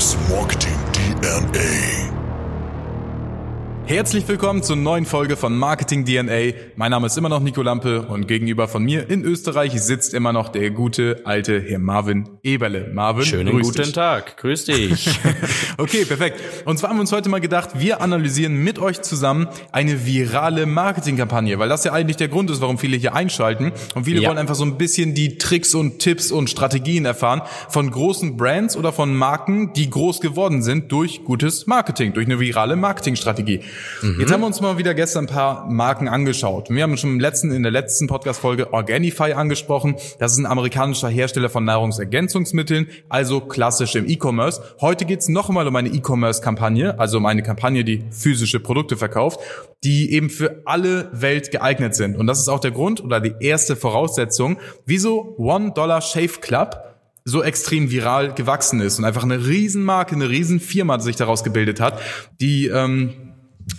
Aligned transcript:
Vertriebs 0.00 0.16
Marketing 0.30 0.78
DNA. 0.92 2.09
Herzlich 3.90 4.28
willkommen 4.28 4.62
zur 4.62 4.76
neuen 4.76 5.04
Folge 5.04 5.36
von 5.36 5.58
Marketing 5.58 6.04
DNA. 6.04 6.56
Mein 6.76 6.92
Name 6.92 7.08
ist 7.08 7.18
immer 7.18 7.28
noch 7.28 7.40
Nico 7.40 7.60
Lampe 7.60 8.02
und 8.02 8.28
gegenüber 8.28 8.68
von 8.68 8.84
mir 8.84 9.10
in 9.10 9.24
Österreich 9.24 9.72
sitzt 9.82 10.14
immer 10.14 10.32
noch 10.32 10.48
der 10.48 10.70
gute 10.70 11.22
alte 11.24 11.60
Herr 11.60 11.80
Marvin 11.80 12.28
Eberle. 12.44 12.92
Marvin, 12.94 13.24
schönen 13.24 13.50
grüß 13.50 13.66
guten 13.66 13.82
dich. 13.82 13.92
Tag, 13.92 14.36
grüß 14.36 14.66
dich. 14.66 15.18
okay, 15.76 16.04
perfekt. 16.04 16.40
Und 16.66 16.78
zwar 16.78 16.90
haben 16.90 16.98
wir 16.98 17.00
uns 17.00 17.10
heute 17.10 17.28
mal 17.30 17.40
gedacht, 17.40 17.70
wir 17.80 18.00
analysieren 18.00 18.54
mit 18.62 18.78
euch 18.78 19.02
zusammen 19.02 19.48
eine 19.72 20.06
virale 20.06 20.66
Marketingkampagne, 20.66 21.58
weil 21.58 21.68
das 21.68 21.82
ja 21.82 21.92
eigentlich 21.92 22.16
der 22.16 22.28
Grund 22.28 22.48
ist, 22.52 22.60
warum 22.60 22.78
viele 22.78 22.96
hier 22.96 23.16
einschalten 23.16 23.72
und 23.96 24.04
viele 24.04 24.20
Ja. 24.20 24.28
wollen 24.28 24.38
einfach 24.38 24.54
so 24.54 24.64
ein 24.64 24.78
bisschen 24.78 25.14
die 25.14 25.36
Tricks 25.36 25.74
und 25.74 25.98
Tipps 25.98 26.30
und 26.30 26.48
Strategien 26.48 27.06
erfahren 27.06 27.42
von 27.68 27.90
großen 27.90 28.36
Brands 28.36 28.76
oder 28.76 28.92
von 28.92 29.16
Marken, 29.16 29.72
die 29.72 29.90
groß 29.90 30.20
geworden 30.20 30.62
sind 30.62 30.92
durch 30.92 31.24
gutes 31.24 31.66
Marketing, 31.66 32.12
durch 32.12 32.26
eine 32.26 32.38
virale 32.38 32.76
Marketingstrategie. 32.76 33.62
Jetzt 34.18 34.32
haben 34.32 34.40
wir 34.40 34.46
uns 34.46 34.60
mal 34.60 34.78
wieder 34.78 34.94
gestern 34.94 35.24
ein 35.24 35.28
paar 35.28 35.66
Marken 35.66 36.08
angeschaut. 36.08 36.70
Wir 36.70 36.82
haben 36.82 36.96
schon 36.96 37.10
im 37.10 37.20
letzten, 37.20 37.52
in 37.52 37.62
der 37.62 37.72
letzten 37.72 38.06
Podcast-Folge 38.06 38.72
Organifi 38.72 39.32
angesprochen. 39.32 39.96
Das 40.18 40.32
ist 40.32 40.38
ein 40.38 40.46
amerikanischer 40.46 41.08
Hersteller 41.08 41.50
von 41.50 41.64
Nahrungsergänzungsmitteln, 41.64 42.88
also 43.08 43.40
klassisch 43.40 43.94
im 43.94 44.08
E-Commerce. 44.08 44.62
Heute 44.80 45.04
geht 45.04 45.20
es 45.20 45.28
noch 45.28 45.48
einmal 45.48 45.66
um 45.68 45.76
eine 45.76 45.90
E-Commerce-Kampagne, 45.90 46.98
also 46.98 47.18
um 47.18 47.26
eine 47.26 47.42
Kampagne, 47.42 47.84
die 47.84 48.04
physische 48.10 48.60
Produkte 48.60 48.96
verkauft, 48.96 49.40
die 49.84 50.12
eben 50.12 50.30
für 50.30 50.62
alle 50.64 51.08
Welt 51.12 51.50
geeignet 51.50 51.94
sind. 51.94 52.16
Und 52.16 52.26
das 52.26 52.38
ist 52.38 52.48
auch 52.48 52.60
der 52.60 52.70
Grund 52.70 53.02
oder 53.02 53.20
die 53.20 53.34
erste 53.40 53.76
Voraussetzung, 53.76 54.58
wieso 54.86 55.34
One 55.38 55.72
Dollar 55.72 56.00
Shave 56.00 56.40
Club 56.40 56.90
so 57.24 57.42
extrem 57.42 57.90
viral 57.90 58.34
gewachsen 58.34 58.80
ist 58.80 58.98
und 58.98 59.04
einfach 59.04 59.24
eine 59.24 59.46
Riesenmarke, 59.46 60.14
eine 60.14 60.28
Riesenfirma 60.28 60.98
sich 61.00 61.16
daraus 61.16 61.44
gebildet 61.44 61.80
hat, 61.80 62.00
die 62.40 62.66
ähm, 62.66 63.29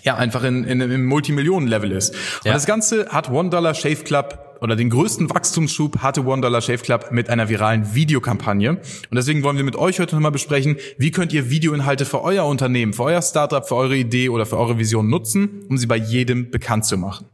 ja 0.04 0.16
einfach 0.16 0.44
in, 0.44 0.64
in, 0.64 0.82
im 0.82 1.06
Multimillionen-Level 1.06 1.92
ist. 1.92 2.12
Und 2.14 2.46
Ja. 2.46 2.54
das 2.54 2.66
Ganze 2.66 3.08
hat 3.10 3.30
One 3.30 3.50
Dollar 3.50 3.74
Shave 3.74 4.04
Club 4.04 4.58
oder 4.62 4.76
den 4.76 4.92
größten 4.92 5.30
Wachstumsschub 5.30 6.00
hatte 6.00 6.24
One 6.26 6.42
Dollar 6.42 6.62
Shave 6.62 6.78
Club 6.84 7.08
mit 7.12 7.30
einer 7.30 7.50
viralen 7.50 7.96
Videokampagne. 7.96 8.72
Und 8.72 8.82
deswegen 9.12 9.42
wollen 9.44 9.58
wir 9.58 9.64
mit 9.64 9.76
euch 9.76 10.00
heute 10.00 10.16
nochmal 10.16 10.32
besprechen, 10.32 10.78
wie 11.00 11.10
könnt 11.10 11.34
ihr 11.34 11.50
Videoinhalte 11.50 12.06
für 12.06 12.22
euer 12.24 12.46
Unternehmen, 12.46 12.94
für 12.94 13.04
euer 13.04 13.22
Startup, 13.24 13.68
für 13.68 13.76
eure 13.76 13.96
Idee 13.96 14.30
oder 14.30 14.46
für 14.46 14.58
eure 14.58 14.78
Vision 14.78 15.10
nutzen, 15.10 15.66
um 15.68 15.78
sie 15.80 15.88
bei 15.88 15.98
jedem 15.98 16.52
bekannt 16.52 16.86
zu 16.86 16.98
machen. 16.98 17.26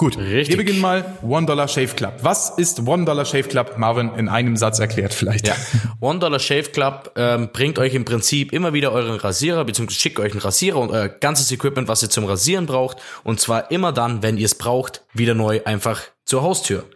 Gut, 0.00 0.16
Richtig. 0.16 0.48
wir 0.48 0.56
beginnen 0.56 0.80
mal 0.80 1.04
One 1.20 1.44
Dollar 1.44 1.68
Shave 1.68 1.94
Club. 1.94 2.14
Was 2.22 2.48
ist 2.56 2.88
One 2.88 3.04
Dollar 3.04 3.26
Shave 3.26 3.42
Club? 3.42 3.74
Marvin, 3.76 4.10
in 4.16 4.30
einem 4.30 4.56
Satz 4.56 4.78
erklärt 4.78 5.12
vielleicht. 5.12 5.46
Ja. 5.46 5.54
One 6.00 6.18
Dollar 6.18 6.38
Shave 6.38 6.70
Club 6.70 7.12
ähm, 7.16 7.50
bringt 7.52 7.78
euch 7.78 7.94
im 7.94 8.06
Prinzip 8.06 8.50
immer 8.54 8.72
wieder 8.72 8.92
euren 8.92 9.16
Rasierer, 9.16 9.62
beziehungsweise 9.62 10.00
schickt 10.00 10.18
euch 10.18 10.32
einen 10.32 10.40
Rasierer 10.40 10.78
und 10.78 10.90
euer 10.90 11.10
ganzes 11.10 11.52
Equipment, 11.52 11.86
was 11.86 12.02
ihr 12.02 12.08
zum 12.08 12.24
Rasieren 12.24 12.64
braucht. 12.64 12.96
Und 13.24 13.40
zwar 13.40 13.70
immer 13.70 13.92
dann, 13.92 14.22
wenn 14.22 14.38
ihr 14.38 14.46
es 14.46 14.54
braucht, 14.54 15.04
wieder 15.12 15.34
neu 15.34 15.60
einfach 15.66 16.00
zur 16.24 16.40
Haustür. 16.44 16.86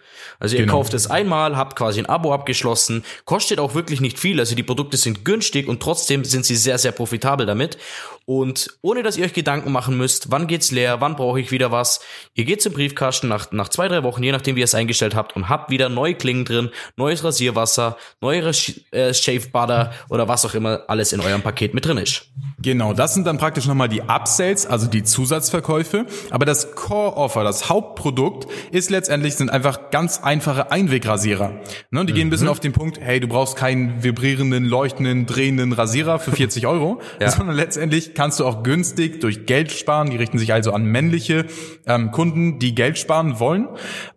Also 0.41 0.57
ihr 0.57 0.63
Genau. 0.63 0.75
kauft 0.75 0.95
es 0.95 1.09
einmal, 1.11 1.57
habt 1.57 1.77
quasi 1.77 2.01
ein 2.01 2.07
Abo 2.07 2.33
abgeschlossen, 2.33 3.05
kostet 3.25 3.59
auch 3.59 3.75
wirklich 3.75 4.01
nicht 4.01 4.19
viel, 4.19 4.41
also 4.41 4.55
die 4.55 4.63
Produkte 4.63 4.97
sind 4.97 5.25
günstig 5.25 5.69
und 5.69 5.81
trotzdem 5.83 6.25
sind 6.25 6.45
sie 6.47 6.57
sehr, 6.57 6.79
sehr 6.79 6.93
profitabel 6.93 7.47
damit. 7.47 7.79
Und 8.27 8.71
ohne 8.81 9.03
dass 9.03 9.19
ihr 9.19 9.25
euch 9.27 9.35
Gedanken 9.35 9.71
machen 9.71 9.99
müsst, 9.99 10.31
wann 10.31 10.47
geht's 10.47 10.71
leer, 10.71 11.01
wann 11.03 11.15
brauche 11.15 11.39
ich 11.41 11.51
wieder 11.51 11.71
was, 11.71 12.01
ihr 12.35 12.45
geht 12.45 12.63
zum 12.63 12.73
Briefkasten 12.73 13.29
nach, 13.29 13.53
nach 13.53 13.69
zwei, 13.69 13.87
drei 13.89 14.03
Wochen, 14.03 14.23
je 14.23 14.33
nachdem 14.33 14.57
wie 14.57 14.61
ihr 14.61 14.65
es 14.65 14.75
eingestellt 14.75 15.15
habt 15.15 15.37
und 15.37 15.51
habt 15.51 15.71
wieder 15.71 15.91
neue 15.91 16.15
Klingen 16.15 16.47
drin, 16.47 16.71
neues 16.97 17.23
Rasierwasser, 17.23 17.99
neue 18.23 18.49
Sch- 18.51 18.81
äh, 18.93 19.13
Shave 19.13 19.49
Butter 19.53 19.93
oder 20.09 20.27
was 20.27 20.45
auch 20.47 20.55
immer 20.55 20.85
alles 20.89 21.13
in 21.13 21.21
eurem 21.21 21.43
Paket 21.43 21.75
mit 21.75 21.85
drin 21.85 21.99
ist. 21.99 22.27
Genau, 22.61 22.95
das 22.95 23.13
sind 23.13 23.27
dann 23.27 23.37
praktisch 23.37 23.67
nochmal 23.67 23.89
die 23.91 24.01
Upsells, 24.03 24.65
also 24.67 24.87
die 24.87 25.03
Zusatzverkäufe. 25.03 26.07
Aber 26.31 26.47
das 26.47 26.75
Core-Offer, 26.75 27.45
das 27.45 27.69
Hauptprodukt, 27.69 28.47
ist 28.71 28.91
letztendlich, 28.91 29.35
sind 29.35 29.51
einfach 29.51 29.91
ganz 29.91 30.04
einfache 30.23 30.71
Einwegrasierer. 30.71 31.53
Ne, 31.91 32.05
die 32.05 32.13
gehen 32.13 32.29
ein 32.29 32.31
bisschen 32.31 32.49
auf 32.49 32.61
den 32.61 32.73
Punkt, 32.73 32.99
hey, 33.01 33.21
du 33.21 33.27
brauchst 33.29 33.57
keinen 33.57 34.03
vibrierenden, 34.03 34.65
leuchtenden, 34.65 35.27
drehenden 35.27 35.73
Rasierer 35.73 36.19
für 36.19 36.33
40 36.33 36.67
Euro, 36.67 37.01
Ja. 37.21 37.31
sondern 37.31 37.57
letztendlich 37.57 38.15
kannst 38.15 38.41
du 38.41 38.45
auch 38.45 38.63
günstig 38.63 39.21
durch 39.21 39.47
Geld 39.47 39.73
sparen. 39.73 40.11
Die 40.11 40.17
richten 40.17 40.39
sich 40.39 40.53
also 40.53 40.73
an 40.73 40.85
männliche 40.85 41.47
ähm, 41.87 42.11
Kunden, 42.11 42.59
die 42.59 42.75
Geld 42.75 42.99
sparen 42.99 43.39
wollen. 43.41 43.69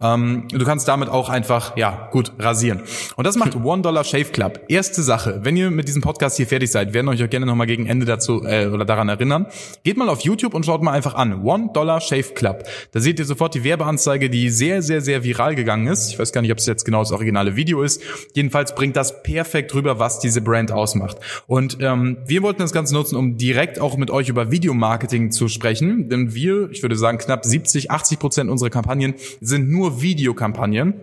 Ähm, 0.02 0.48
du 0.52 0.66
kannst 0.66 0.88
damit 0.88 1.09
auch 1.09 1.30
einfach, 1.30 1.78
ja, 1.78 2.09
gut 2.12 2.31
rasieren. 2.40 2.81
Und 3.16 3.25
das 3.28 3.36
macht 3.38 3.56
One 3.64 3.81
Dollar 3.81 4.04
Shave 4.04 4.25
Club. 4.31 4.62
Erste 4.68 5.02
Sache, 5.04 5.40
wenn 5.44 5.56
ihr 5.58 5.72
mit 5.72 5.88
diesem 5.88 6.02
Podcast 6.02 6.38
hier 6.38 6.48
fertig 6.48 6.72
seid, 6.72 6.94
werden 6.94 7.08
euch 7.08 7.24
auch 7.24 7.30
gerne 7.30 7.46
nochmal 7.46 7.68
gegen 7.68 7.86
Ende 7.86 8.06
dazu 8.06 8.44
äh, 8.44 8.66
oder 8.68 8.86
daran 8.86 9.09
erinnern. 9.09 9.48
Geht 9.84 9.98
mal 9.98 10.09
auf 10.09 10.22
YouTube 10.22 10.54
und 10.54 10.66
schaut 10.66 10.81
mal 10.84 10.92
einfach 10.92 11.16
an. 11.16 11.44
One 11.44 11.69
Dollar 11.74 12.02
Shave 12.02 12.34
Club. 12.34 12.64
Da 12.92 13.00
seht 13.00 13.19
ihr 13.19 13.25
sofort 13.25 13.54
die 13.56 13.64
Werbeanzeige, 13.64 14.30
die 14.30 14.50
sehr, 14.50 14.81
sehr, 14.81 15.02
sehr 15.02 15.24
viral 15.24 15.56
gegangen 15.56 15.76
ist. 15.85 16.09
Ich 16.09 16.17
weiß 16.17 16.31
gar 16.31 16.41
nicht, 16.41 16.51
ob 16.51 16.57
es 16.57 16.65
jetzt 16.65 16.85
genau 16.85 16.99
das 16.99 17.11
originale 17.11 17.55
Video 17.55 17.83
ist. 17.83 18.01
Jedenfalls 18.33 18.73
bringt 18.73 18.95
das 18.95 19.21
perfekt 19.21 19.75
rüber, 19.75 19.99
was 19.99 20.19
diese 20.19 20.41
Brand 20.41 20.71
ausmacht. 20.71 21.17
Und 21.45 21.77
ähm, 21.81 22.17
wir 22.25 22.41
wollten 22.41 22.61
das 22.61 22.71
Ganze 22.71 22.95
nutzen, 22.95 23.15
um 23.15 23.38
direkt 23.38 23.79
auch 23.79 23.97
mit 23.97 24.09
euch 24.09 24.29
über 24.29 24.49
Videomarketing 24.49 25.31
zu 25.31 25.47
sprechen. 25.49 26.09
Denn 26.09 26.33
wir, 26.33 26.71
ich 26.71 26.81
würde 26.81 26.95
sagen, 26.95 27.17
knapp 27.17 27.45
70, 27.45 27.91
80 27.91 28.19
Prozent 28.19 28.49
unserer 28.49 28.69
Kampagnen 28.69 29.15
sind 29.41 29.69
nur 29.69 30.01
Videokampagnen. 30.01 30.93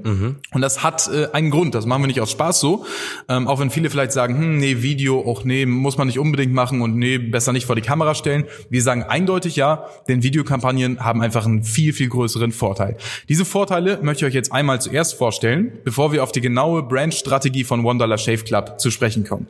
Und 0.52 0.60
das 0.60 0.82
hat 0.82 1.08
äh, 1.12 1.28
einen 1.32 1.50
Grund. 1.50 1.74
Das 1.74 1.86
machen 1.86 2.02
wir 2.02 2.06
nicht 2.06 2.20
aus 2.20 2.30
Spaß 2.30 2.60
so. 2.60 2.86
Ähm, 3.28 3.46
auch 3.46 3.60
wenn 3.60 3.70
viele 3.70 3.90
vielleicht 3.90 4.12
sagen, 4.12 4.36
hm, 4.38 4.58
nee, 4.58 4.82
Video, 4.82 5.20
auch 5.20 5.44
nee, 5.44 5.66
muss 5.66 5.98
man 5.98 6.06
nicht 6.06 6.18
unbedingt 6.18 6.54
machen 6.54 6.80
und 6.80 6.96
nee, 6.96 7.18
besser 7.18 7.52
nicht 7.52 7.66
vor 7.66 7.76
die 7.76 7.82
Kamera 7.82 8.14
stellen. 8.14 8.44
Wir 8.70 8.82
sagen 8.82 9.02
eindeutig 9.02 9.56
ja, 9.56 9.86
denn 10.08 10.22
Videokampagnen 10.22 11.00
haben 11.00 11.20
einfach 11.20 11.44
einen 11.46 11.62
viel, 11.62 11.92
viel 11.92 12.08
größeren 12.08 12.52
Vorteil. 12.52 12.96
Diese 13.28 13.44
Vorteile 13.44 13.98
möchte 14.02 14.24
ich 14.24 14.30
euch 14.30 14.34
jetzt 14.34 14.52
einmal 14.52 14.63
zuerst 14.80 15.14
vorstellen, 15.14 15.78
bevor 15.84 16.12
wir 16.12 16.22
auf 16.22 16.32
die 16.32 16.40
genaue 16.40 16.82
Brandstrategie 16.82 17.64
von 17.64 17.84
Dollar 17.98 18.18
Shave 18.18 18.44
Club 18.44 18.80
zu 18.80 18.90
sprechen 18.90 19.24
kommen. 19.24 19.46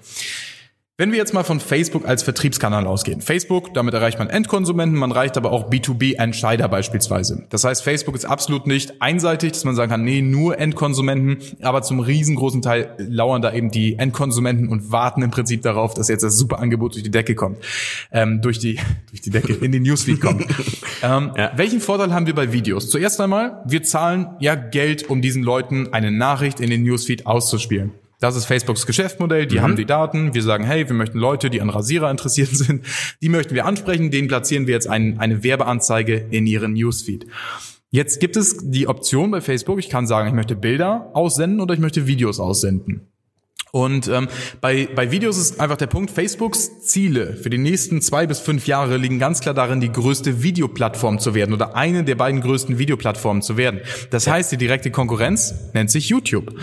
Wenn 0.96 1.10
wir 1.10 1.18
jetzt 1.18 1.34
mal 1.34 1.42
von 1.42 1.58
Facebook 1.58 2.06
als 2.06 2.22
Vertriebskanal 2.22 2.86
ausgehen. 2.86 3.20
Facebook, 3.20 3.74
damit 3.74 3.94
erreicht 3.94 4.20
man 4.20 4.30
Endkonsumenten, 4.30 4.96
man 4.96 5.10
erreicht 5.10 5.36
aber 5.36 5.50
auch 5.50 5.68
B2B-Entscheider 5.68 6.68
beispielsweise. 6.68 7.48
Das 7.50 7.64
heißt, 7.64 7.82
Facebook 7.82 8.14
ist 8.14 8.24
absolut 8.24 8.68
nicht 8.68 9.02
einseitig, 9.02 9.50
dass 9.50 9.64
man 9.64 9.74
sagen 9.74 9.90
kann, 9.90 10.04
nee, 10.04 10.22
nur 10.22 10.56
Endkonsumenten, 10.56 11.38
aber 11.62 11.82
zum 11.82 11.98
riesengroßen 11.98 12.62
Teil 12.62 12.94
lauern 12.98 13.42
da 13.42 13.52
eben 13.52 13.72
die 13.72 13.98
Endkonsumenten 13.98 14.68
und 14.68 14.92
warten 14.92 15.22
im 15.22 15.32
Prinzip 15.32 15.62
darauf, 15.62 15.94
dass 15.94 16.06
jetzt 16.06 16.22
das 16.22 16.38
super 16.38 16.60
Angebot 16.60 16.94
durch 16.94 17.02
die 17.02 17.10
Decke 17.10 17.34
kommt. 17.34 17.58
Ähm, 18.12 18.40
durch 18.40 18.60
die, 18.60 18.78
durch 19.10 19.20
die 19.20 19.30
Decke, 19.30 19.52
in 19.52 19.72
den 19.72 19.82
Newsfeed 19.82 20.20
kommt. 20.20 20.42
ähm, 21.02 21.32
Ja. 21.36 21.50
Welchen 21.56 21.80
Vorteil 21.80 22.14
haben 22.14 22.28
wir 22.28 22.36
bei 22.36 22.52
Videos? 22.52 22.88
Zuerst 22.88 23.20
einmal, 23.20 23.64
wir 23.66 23.82
zahlen 23.82 24.28
ja 24.38 24.54
Geld, 24.54 25.10
um 25.10 25.22
diesen 25.22 25.42
Leuten 25.42 25.92
eine 25.92 26.12
Nachricht 26.12 26.60
in 26.60 26.70
den 26.70 26.84
Newsfeed 26.84 27.26
auszuspielen. 27.26 27.90
Das 28.24 28.36
ist 28.36 28.46
Facebooks 28.46 28.86
Geschäftsmodell. 28.86 29.46
Die 29.46 29.60
haben 29.60 29.76
die 29.76 29.84
Daten. 29.84 30.32
Wir 30.32 30.42
sagen, 30.42 30.64
hey, 30.64 30.88
wir 30.88 30.96
möchten 30.96 31.18
Leute, 31.18 31.50
die 31.50 31.60
an 31.60 31.68
Rasierer 31.68 32.10
interessiert 32.10 32.48
sind, 32.56 32.82
die 33.20 33.28
möchten 33.28 33.54
wir 33.54 33.66
ansprechen. 33.66 34.10
Denen 34.10 34.28
platzieren 34.28 34.66
wir 34.66 34.72
jetzt 34.72 34.88
ein, 34.88 35.18
eine 35.18 35.44
Werbeanzeige 35.44 36.24
in 36.30 36.46
ihren 36.46 36.72
Newsfeed. 36.72 37.26
Jetzt 37.90 38.20
gibt 38.20 38.38
es 38.38 38.56
die 38.62 38.88
Option 38.88 39.30
bei 39.30 39.42
Facebook. 39.42 39.78
Ich 39.78 39.90
kann 39.90 40.06
sagen, 40.06 40.26
ich 40.26 40.32
möchte 40.32 40.56
Bilder 40.56 41.10
aussenden 41.12 41.60
oder 41.60 41.74
ich 41.74 41.80
möchte 41.80 42.06
Videos 42.06 42.40
aussenden. 42.40 43.08
Und 43.72 44.08
ähm, 44.08 44.28
bei, 44.62 44.88
bei 44.94 45.10
Videos 45.10 45.36
ist 45.36 45.60
einfach 45.60 45.76
der 45.76 45.88
Punkt, 45.88 46.10
Facebooks 46.10 46.80
Ziele 46.80 47.34
für 47.34 47.50
die 47.50 47.58
nächsten 47.58 48.00
zwei 48.00 48.26
bis 48.26 48.40
fünf 48.40 48.66
Jahre 48.66 48.96
liegen 48.96 49.18
ganz 49.18 49.40
klar 49.40 49.52
darin, 49.52 49.82
die 49.82 49.92
größte 49.92 50.42
Videoplattform 50.42 51.18
zu 51.18 51.34
werden 51.34 51.52
oder 51.52 51.76
eine 51.76 52.04
der 52.04 52.14
beiden 52.14 52.40
größten 52.40 52.78
Videoplattformen 52.78 53.42
zu 53.42 53.58
werden. 53.58 53.80
Das 54.08 54.26
heißt, 54.26 54.50
die 54.50 54.56
direkte 54.56 54.90
Konkurrenz 54.90 55.52
nennt 55.74 55.90
sich 55.90 56.08
YouTube. 56.08 56.54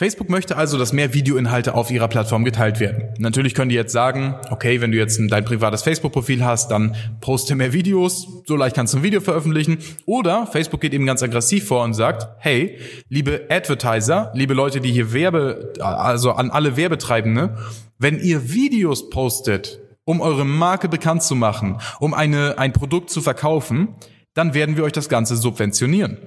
Facebook 0.00 0.28
möchte 0.30 0.56
also, 0.56 0.78
dass 0.78 0.92
mehr 0.92 1.12
Videoinhalte 1.12 1.74
auf 1.74 1.90
ihrer 1.90 2.06
Plattform 2.06 2.44
geteilt 2.44 2.78
werden. 2.78 3.08
Natürlich 3.18 3.52
können 3.52 3.68
die 3.68 3.74
jetzt 3.74 3.92
sagen, 3.92 4.36
okay, 4.48 4.80
wenn 4.80 4.92
du 4.92 4.96
jetzt 4.96 5.18
ein- 5.18 5.26
dein 5.26 5.44
privates 5.44 5.82
Facebook-Profil 5.82 6.44
hast, 6.44 6.70
dann 6.70 6.94
poste 7.20 7.56
mehr 7.56 7.72
Videos, 7.72 8.28
so 8.46 8.54
leicht 8.54 8.76
kannst 8.76 8.94
du 8.94 8.98
ein 8.98 9.02
Video 9.02 9.20
veröffentlichen. 9.20 9.78
Oder 10.06 10.46
Facebook 10.46 10.80
geht 10.82 10.94
eben 10.94 11.04
ganz 11.04 11.20
aggressiv 11.24 11.66
vor 11.66 11.82
und 11.82 11.94
sagt, 11.94 12.28
hey, 12.38 12.78
liebe 13.08 13.46
Advertiser, 13.50 14.30
liebe 14.34 14.54
Leute, 14.54 14.80
die 14.80 14.92
hier 14.92 15.12
Werbe, 15.12 15.72
also 15.80 16.30
an 16.30 16.50
alle 16.50 16.76
Werbetreibende, 16.76 17.56
wenn 17.98 18.20
ihr 18.20 18.52
Videos 18.52 19.10
postet, 19.10 19.80
um 20.04 20.20
eure 20.20 20.44
Marke 20.44 20.88
bekannt 20.88 21.24
zu 21.24 21.34
machen, 21.34 21.80
um 21.98 22.14
eine, 22.14 22.56
ein 22.56 22.72
Produkt 22.72 23.10
zu 23.10 23.20
verkaufen, 23.20 23.96
dann 24.34 24.54
werden 24.54 24.76
wir 24.76 24.84
euch 24.84 24.92
das 24.92 25.08
Ganze 25.08 25.34
subventionieren. 25.36 26.18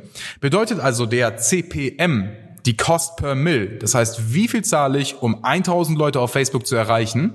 Bedeutet 0.42 0.82
also 0.82 1.06
der 1.06 1.38
CPM, 1.38 2.28
die 2.66 2.78
Cost 2.78 3.18
per 3.18 3.36
Mill, 3.36 3.78
das 3.80 3.96
heißt, 3.96 4.34
wie 4.34 4.48
viel 4.48 4.64
zahle 4.64 5.00
ich, 5.00 5.22
um 5.22 5.44
1000 5.44 5.98
Leute 5.98 6.20
auf 6.20 6.32
Facebook 6.32 6.68
zu 6.68 6.76
erreichen, 6.76 7.34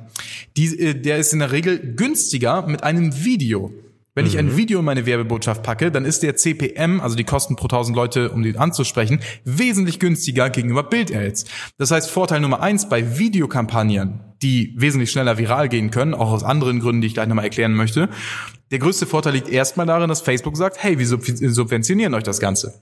die, 0.56 0.78
äh, 0.78 0.94
der 0.94 1.18
ist 1.18 1.32
in 1.32 1.40
der 1.40 1.52
Regel 1.52 1.94
günstiger 1.94 2.66
mit 2.66 2.82
einem 2.82 3.24
Video. 3.24 3.72
Wenn 4.14 4.24
ich 4.24 4.38
ein 4.38 4.56
Video 4.56 4.78
in 4.78 4.86
meine 4.86 5.04
Werbebotschaft 5.04 5.62
packe, 5.62 5.90
dann 5.90 6.06
ist 6.06 6.22
der 6.22 6.36
CPM, 6.36 7.00
also 7.02 7.16
die 7.16 7.24
Kosten 7.24 7.54
pro 7.54 7.64
1000 7.64 7.94
Leute, 7.94 8.30
um 8.30 8.42
die 8.42 8.56
anzusprechen, 8.56 9.20
wesentlich 9.44 10.00
günstiger 10.00 10.48
gegenüber 10.48 10.84
Bild-Ads. 10.84 11.44
Das 11.76 11.90
heißt, 11.90 12.08
Vorteil 12.08 12.40
Nummer 12.40 12.62
eins 12.62 12.88
bei 12.88 13.18
Videokampagnen 13.18 14.26
die 14.42 14.74
wesentlich 14.76 15.10
schneller 15.10 15.38
viral 15.38 15.68
gehen 15.68 15.90
können, 15.90 16.14
auch 16.14 16.30
aus 16.30 16.44
anderen 16.44 16.80
Gründen, 16.80 17.00
die 17.00 17.06
ich 17.08 17.14
gleich 17.14 17.28
nochmal 17.28 17.44
erklären 17.44 17.74
möchte. 17.74 18.08
Der 18.70 18.78
größte 18.78 19.06
Vorteil 19.06 19.34
liegt 19.34 19.48
erstmal 19.48 19.86
darin, 19.86 20.08
dass 20.08 20.20
Facebook 20.20 20.56
sagt, 20.56 20.82
hey, 20.82 20.98
wir 20.98 21.06
subventionieren 21.06 22.14
euch 22.14 22.24
das 22.24 22.40
Ganze. 22.40 22.74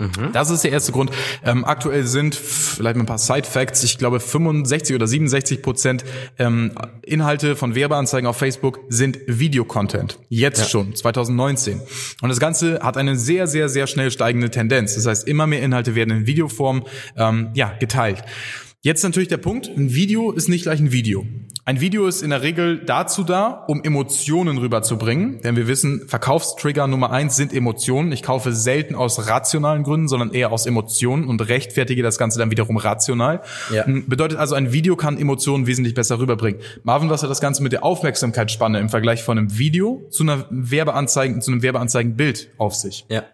Mhm. 0.00 0.32
Das 0.32 0.50
ist 0.50 0.64
der 0.64 0.72
erste 0.72 0.92
Grund. 0.92 1.10
Ähm, 1.44 1.64
aktuell 1.64 2.04
sind 2.04 2.34
vielleicht 2.34 2.96
mal 2.96 3.02
ein 3.02 3.06
paar 3.06 3.18
Side 3.18 3.44
Facts. 3.44 3.84
Ich 3.84 3.98
glaube 3.98 4.18
65 4.18 4.96
oder 4.96 5.06
67 5.06 5.62
Prozent 5.62 6.04
ähm, 6.38 6.72
Inhalte 7.02 7.54
von 7.54 7.74
Werbeanzeigen 7.74 8.26
auf 8.26 8.36
Facebook 8.36 8.80
sind 8.88 9.18
Videocontent. 9.26 10.18
Jetzt 10.28 10.60
ja. 10.60 10.68
schon 10.68 10.94
2019. 10.94 11.80
Und 12.22 12.28
das 12.28 12.40
Ganze 12.40 12.80
hat 12.82 12.96
eine 12.96 13.16
sehr 13.16 13.46
sehr 13.46 13.68
sehr 13.68 13.86
schnell 13.86 14.10
steigende 14.10 14.50
Tendenz. 14.50 14.94
Das 14.94 15.06
heißt, 15.06 15.28
immer 15.28 15.46
mehr 15.46 15.62
Inhalte 15.62 15.94
werden 15.94 16.10
in 16.16 16.26
Videoform 16.26 16.84
ähm, 17.16 17.50
ja 17.54 17.72
geteilt. 17.78 18.24
Jetzt 18.82 19.02
natürlich 19.02 19.28
der 19.28 19.36
Punkt, 19.36 19.68
ein 19.68 19.92
Video 19.92 20.30
ist 20.30 20.48
nicht 20.48 20.62
gleich 20.62 20.80
ein 20.80 20.90
Video. 20.90 21.26
Ein 21.66 21.82
Video 21.82 22.06
ist 22.06 22.22
in 22.22 22.30
der 22.30 22.40
Regel 22.40 22.78
dazu 22.78 23.24
da, 23.24 23.66
um 23.68 23.84
Emotionen 23.84 24.56
rüberzubringen, 24.56 25.42
denn 25.42 25.54
wir 25.54 25.68
wissen, 25.68 26.08
Verkaufstrigger 26.08 26.86
Nummer 26.86 27.10
eins 27.10 27.36
sind 27.36 27.52
Emotionen. 27.52 28.10
Ich 28.10 28.22
kaufe 28.22 28.54
selten 28.54 28.94
aus 28.94 29.28
rationalen 29.28 29.82
Gründen, 29.82 30.08
sondern 30.08 30.32
eher 30.32 30.50
aus 30.50 30.64
Emotionen 30.64 31.28
und 31.28 31.46
rechtfertige 31.46 32.02
das 32.02 32.16
Ganze 32.16 32.38
dann 32.38 32.50
wiederum 32.50 32.78
rational. 32.78 33.42
Ja. 33.70 33.84
Hm, 33.84 34.08
bedeutet 34.08 34.38
also, 34.38 34.54
ein 34.54 34.72
Video 34.72 34.96
kann 34.96 35.18
Emotionen 35.18 35.66
wesentlich 35.66 35.92
besser 35.92 36.18
rüberbringen. 36.18 36.62
Marvin, 36.82 37.10
was 37.10 37.22
hat 37.22 37.28
das 37.28 37.42
Ganze 37.42 37.62
mit 37.62 37.72
der 37.72 37.84
Aufmerksamkeitsspanne 37.84 38.80
im 38.80 38.88
Vergleich 38.88 39.22
von 39.22 39.36
einem 39.36 39.58
Video 39.58 40.08
zu 40.10 40.22
einer 40.22 40.46
Werbeanzeigen, 40.48 41.42
zu 41.42 41.52
einem 41.52 41.62
Werbeanzeigenbild 41.62 42.48
auf 42.56 42.74
sich? 42.74 43.04
Ja, 43.10 43.24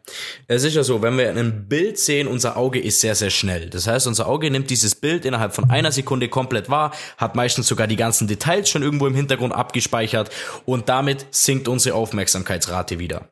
es 0.49 0.65
ist 0.65 0.75
ja 0.75 0.83
so, 0.83 1.03
wenn 1.03 1.17
wir 1.17 1.31
ein 1.31 1.69
Bild 1.69 2.01
sehen, 2.01 2.27
unser 2.27 2.57
Auge 2.57 2.81
ist 2.81 3.01
sehr, 3.01 3.15
sehr 3.15 3.31
schnell. 3.31 3.71
Das 3.71 3.87
heißt, 3.87 4.09
unser 4.09 4.27
Auge 4.27 4.51
nimmt 4.51 4.71
dieses 4.71 4.97
Bild 4.97 5.25
in 5.25 5.36
innerhalb 5.37 5.55
von 5.55 5.71
einer 5.71 5.93
Sekunde 5.93 6.29
komplett 6.29 6.71
wahr, 6.71 6.93
hat 7.19 7.35
meistens 7.35 7.69
sogar 7.69 7.87
die 7.87 7.97
ganzen 7.97 8.27
Details 8.27 8.71
schon 8.71 8.83
irgendwo 8.83 9.07
im 9.07 9.15
Hintergrund 9.15 9.55
abgespeichert 9.55 10.31
und 10.65 10.89
damit 10.89 11.27
sinkt 11.31 11.69
unsere 11.69 11.95
Aufmerksamkeitsrate 11.95 12.99
wieder. 12.99 13.29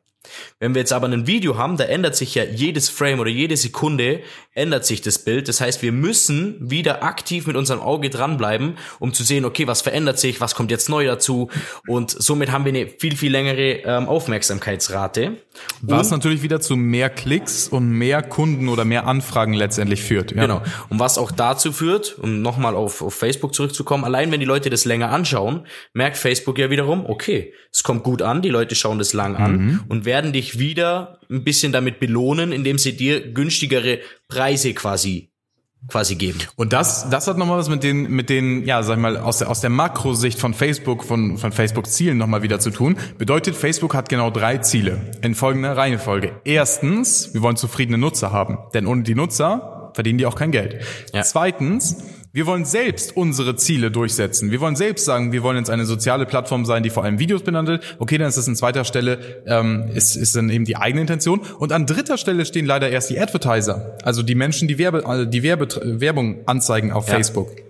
Wenn 0.59 0.73
wir 0.73 0.79
jetzt 0.79 0.93
aber 0.93 1.07
ein 1.07 1.27
Video 1.27 1.57
haben, 1.57 1.77
da 1.77 1.85
ändert 1.85 2.15
sich 2.15 2.35
ja 2.35 2.43
jedes 2.43 2.89
Frame 2.89 3.19
oder 3.19 3.29
jede 3.29 3.57
Sekunde 3.57 4.21
ändert 4.53 4.85
sich 4.85 5.01
das 5.01 5.19
Bild. 5.19 5.47
Das 5.47 5.61
heißt, 5.61 5.81
wir 5.81 5.91
müssen 5.91 6.57
wieder 6.59 7.03
aktiv 7.03 7.45
mit 7.45 7.55
unserem 7.55 7.81
Auge 7.81 8.09
dranbleiben, 8.09 8.77
um 8.99 9.13
zu 9.13 9.23
sehen, 9.23 9.45
okay, 9.45 9.67
was 9.67 9.81
verändert 9.81 10.17
sich, 10.17 10.39
was 10.41 10.55
kommt 10.55 10.71
jetzt 10.71 10.89
neu 10.89 11.05
dazu. 11.05 11.49
Und 11.87 12.11
somit 12.11 12.51
haben 12.51 12.63
wir 12.65 12.69
eine 12.69 12.87
viel, 12.87 13.17
viel 13.17 13.31
längere 13.31 13.81
ähm, 13.83 14.07
Aufmerksamkeitsrate. 14.07 15.37
Was 15.81 16.07
und, 16.07 16.17
natürlich 16.17 16.41
wieder 16.41 16.61
zu 16.61 16.75
mehr 16.77 17.09
Klicks 17.09 17.67
und 17.67 17.89
mehr 17.89 18.21
Kunden 18.21 18.69
oder 18.69 18.85
mehr 18.85 19.07
Anfragen 19.07 19.53
letztendlich 19.53 20.03
führt. 20.03 20.31
Ja. 20.31 20.41
Genau. 20.41 20.61
Und 20.89 20.99
was 20.99 21.17
auch 21.17 21.31
dazu 21.31 21.71
führt, 21.71 22.17
um 22.19 22.41
nochmal 22.41 22.75
auf, 22.75 23.01
auf 23.01 23.13
Facebook 23.13 23.53
zurückzukommen, 23.53 24.05
allein 24.05 24.31
wenn 24.31 24.39
die 24.39 24.45
Leute 24.45 24.69
das 24.69 24.85
länger 24.85 25.11
anschauen, 25.11 25.67
merkt 25.93 26.17
Facebook 26.17 26.57
ja 26.57 26.69
wiederum, 26.69 27.05
okay, 27.05 27.53
es 27.71 27.83
kommt 27.83 28.03
gut 28.03 28.21
an, 28.21 28.41
die 28.41 28.49
Leute 28.49 28.73
schauen 28.73 28.99
das 28.99 29.11
lang 29.11 29.35
an 29.35 29.57
mhm. 29.57 29.83
und 29.89 30.05
werden 30.05 30.24
dich 30.33 30.59
wieder 30.59 31.19
ein 31.29 31.43
bisschen 31.43 31.71
damit 31.71 31.99
belohnen, 31.99 32.51
indem 32.51 32.77
sie 32.77 32.95
dir 32.95 33.31
günstigere 33.31 33.99
Preise 34.27 34.73
quasi 34.73 35.29
quasi 35.87 36.15
geben. 36.15 36.39
Und 36.55 36.73
das, 36.73 37.09
das 37.09 37.27
hat 37.27 37.37
nochmal 37.37 37.57
was 37.57 37.69
mit 37.69 37.83
den, 37.83 38.09
mit 38.09 38.29
den, 38.29 38.65
ja, 38.65 38.81
sag 38.83 38.95
ich 38.95 39.01
mal, 39.01 39.17
aus 39.17 39.39
der, 39.39 39.49
aus 39.49 39.61
der 39.61 39.69
Makrosicht 39.69 40.39
von 40.39 40.53
Facebook, 40.53 41.03
von, 41.03 41.37
von 41.37 41.51
Facebook 41.51 41.87
Zielen 41.87 42.17
nochmal 42.17 42.41
wieder 42.41 42.59
zu 42.59 42.71
tun. 42.71 42.97
Bedeutet, 43.17 43.55
Facebook 43.55 43.93
hat 43.93 44.09
genau 44.09 44.31
drei 44.31 44.57
Ziele 44.59 45.11
in 45.21 45.35
folgender 45.35 45.77
Reihenfolge. 45.77 46.41
Erstens, 46.43 47.33
wir 47.33 47.41
wollen 47.41 47.57
zufriedene 47.57 47.97
Nutzer 47.97 48.31
haben, 48.31 48.57
denn 48.73 48.87
ohne 48.87 49.03
die 49.03 49.15
Nutzer 49.15 49.91
verdienen 49.93 50.17
die 50.17 50.25
auch 50.25 50.35
kein 50.35 50.51
Geld. 50.51 50.83
Ja. 51.13 51.21
Zweitens, 51.21 51.97
wir 52.35 52.45
wollen 52.47 52.65
selbst 52.65 53.15
unsere 53.15 53.55
Ziele 53.55 53.91
durchsetzen. 53.91 54.51
Wir 54.51 54.59
wollen 54.59 54.75
selbst 54.75 55.05
sagen, 55.05 55.31
wir 55.31 55.41
wollen 55.41 55.55
jetzt 55.55 55.69
eine 55.69 55.85
soziale 55.85 56.25
Plattform 56.25 56.65
sein, 56.65 56.83
die 56.83 56.89
vor 56.89 57.05
allem 57.05 57.17
Videos 57.17 57.43
benannt. 57.43 57.79
Okay, 57.97 58.17
dann 58.17 58.27
ist 58.27 58.37
das 58.37 58.45
an 58.49 58.57
zweiter 58.57 58.83
Stelle, 58.83 59.41
ähm, 59.47 59.85
ist, 59.93 60.17
ist 60.17 60.35
dann 60.35 60.49
eben 60.49 60.65
die 60.65 60.75
eigene 60.75 60.99
Intention. 60.99 61.39
Und 61.59 61.71
an 61.71 61.85
dritter 61.85 62.17
Stelle 62.17 62.45
stehen 62.45 62.65
leider 62.65 62.89
erst 62.89 63.09
die 63.09 63.17
Advertiser, 63.17 63.95
also 64.03 64.21
die 64.21 64.35
Menschen, 64.35 64.67
die 64.67 64.77
Werbe, 64.77 65.05
also 65.05 65.23
die 65.23 65.43
Werbe, 65.43 65.69
Werbung 65.81 66.41
anzeigen 66.45 66.91
auf 66.91 67.07
ja. 67.07 67.13
Facebook. 67.13 67.64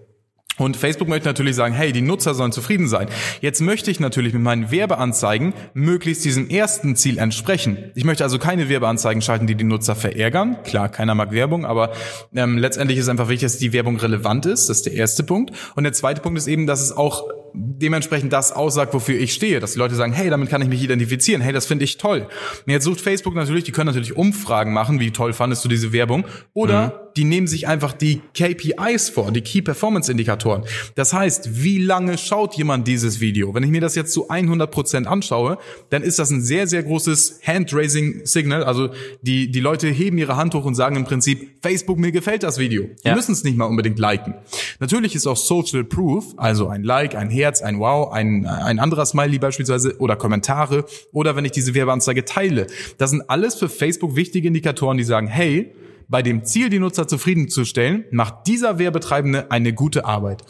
Und 0.58 0.78
Facebook 0.78 1.10
möchte 1.10 1.28
natürlich 1.28 1.56
sagen, 1.56 1.74
hey, 1.74 1.92
die 1.92 2.02
Nutzer 2.02 2.34
sollen 2.34 2.52
zufrieden 2.52 2.88
sein. 2.88 3.08
Jetzt 3.42 3.62
möchte 3.62 3.92
ich 3.92 4.00
natürlich 4.00 4.34
mit 4.34 4.42
meinen 4.42 4.72
Werbeanzeigen 4.72 5.54
möglichst 5.74 6.24
diesem 6.24 6.50
ersten 6.50 6.96
Ziel 6.96 7.18
entsprechen. 7.18 7.92
Ich 7.94 8.06
möchte 8.06 8.24
also 8.24 8.40
keine 8.40 8.70
Werbeanzeigen 8.70 9.22
schalten, 9.22 9.48
die 9.48 9.56
die 9.56 9.66
Nutzer 9.66 9.96
verärgern. 9.96 10.58
Klar, 10.64 10.90
keiner 10.90 11.14
mag 11.14 11.32
Werbung, 11.32 11.66
aber 11.66 11.92
ähm, 12.34 12.58
letztendlich 12.58 13.00
ist 13.00 13.10
einfach 13.10 13.28
wichtig, 13.28 13.48
dass 13.48 13.58
die 13.58 13.74
Werbung 13.74 13.98
relevant 13.98 14.46
ist. 14.46 14.70
Das 14.70 14.78
ist 14.78 14.86
der 14.86 14.94
erste 14.94 15.24
Punkt. 15.24 15.52
Und 15.76 15.84
der 15.84 15.94
zweite 15.94 16.22
Punkt 16.22 16.38
ist 16.38 16.48
eben, 16.48 16.68
dass 16.68 16.82
es 16.82 16.96
auch 16.96 17.24
dementsprechend 17.56 18.34
das 18.34 18.52
aussagt, 18.52 18.94
wofür 18.94 19.20
ich 19.20 19.34
stehe. 19.34 19.60
Dass 19.60 19.74
die 19.74 19.80
Leute 19.80 19.96
sagen, 19.96 20.14
hey, 20.14 20.30
damit 20.30 20.50
kann 20.50 20.62
ich 20.62 20.68
mich 20.68 20.84
identifizieren. 20.84 21.42
Hey, 21.42 21.54
das 21.54 21.66
finde 21.66 21.86
ich 21.86 21.98
toll. 21.98 22.28
Und 22.66 22.72
jetzt 22.72 22.84
sucht 22.84 23.02
Facebook 23.02 23.36
natürlich, 23.36 23.64
die 23.64 23.72
können 23.72 23.88
natürlich 23.88 24.16
Umfragen 24.16 24.74
machen, 24.74 25.00
wie 25.00 25.12
toll 25.12 25.34
fandest 25.34 25.64
du 25.64 25.70
diese 25.70 25.94
Werbung. 25.94 26.26
Oder 26.54 26.88
mhm. 26.88 26.92
die 27.18 27.24
nehmen 27.24 27.48
sich 27.48 27.68
einfach 27.68 27.94
die 27.94 28.22
KPIs 28.34 29.10
vor, 29.10 29.32
die 29.32 29.42
Key 29.42 29.62
Performance 29.62 30.12
Indikatoren. 30.12 30.64
Das 30.96 31.14
heißt, 31.14 31.64
wie 31.64 31.80
lange 31.80 32.18
schaut 32.18 32.56
jemand 32.56 32.88
dieses 32.88 33.20
Video? 33.20 33.54
Wenn 33.54 33.64
ich 33.64 33.70
mir 33.70 33.82
das 33.82 33.96
jetzt 33.96 34.14
zu 34.14 34.30
100 34.30 34.70
Prozent 34.72 35.08
anschaue, 35.08 35.58
dann 35.90 36.04
ist 36.04 36.20
das 36.20 36.32
ein 36.32 36.42
sehr, 36.42 36.68
sehr 36.68 36.84
großes 36.84 37.42
Hand-Raising-Signal. 37.46 38.64
Also 38.64 38.90
die, 39.22 39.52
die 39.52 39.60
Leute 39.60 39.88
heben 39.88 40.18
ihre 40.18 40.36
Hand 40.36 40.54
hoch 40.54 40.66
und 40.66 40.76
sagen 40.76 40.96
im 40.96 41.06
Prinzip, 41.06 41.58
Facebook, 41.62 41.98
mir 41.98 42.12
gefällt 42.12 42.44
das 42.44 42.58
Video. 42.58 42.84
Die 43.04 43.08
ja. 43.08 43.16
müssen 43.16 43.32
es 43.32 43.44
nicht 43.44 43.58
mal 43.58 43.66
unbedingt 43.66 44.00
liken. 44.00 44.36
Natürlich 44.80 45.16
ist 45.16 45.28
auch 45.28 45.38
Social 45.38 45.84
Proof, 45.84 46.34
also 46.38 46.68
ein 46.68 46.84
Like, 46.84 47.16
ein 47.16 47.30
Her 47.30 47.45
Herz, 47.46 47.62
ein 47.62 47.80
Wow, 47.80 48.12
ein, 48.12 48.46
ein 48.48 48.80
anderer 48.80 49.06
Smiley 49.06 49.38
beispielsweise 49.38 49.98
oder 50.00 50.16
Kommentare 50.16 50.86
oder 51.14 51.36
wenn 51.36 51.46
ich 51.46 51.52
diese 51.52 51.76
Werbeanzeige 51.76 52.26
teile. 52.26 52.66
Das 52.98 53.12
sind 53.12 53.30
alles 53.30 53.54
für 53.56 53.70
Facebook 53.70 54.16
wichtige 54.16 54.48
Indikatoren, 54.48 54.98
die 54.98 55.04
sagen, 55.04 55.28
hey, 55.28 55.74
bei 56.08 56.22
dem 56.22 56.44
Ziel, 56.44 56.70
die 56.70 56.80
Nutzer 56.80 57.08
zufriedenzustellen, 57.08 58.06
macht 58.12 58.48
dieser 58.48 58.80
Werbetreibende 58.80 59.52
eine 59.52 59.74
gute 59.74 60.06
Arbeit. 60.06 60.44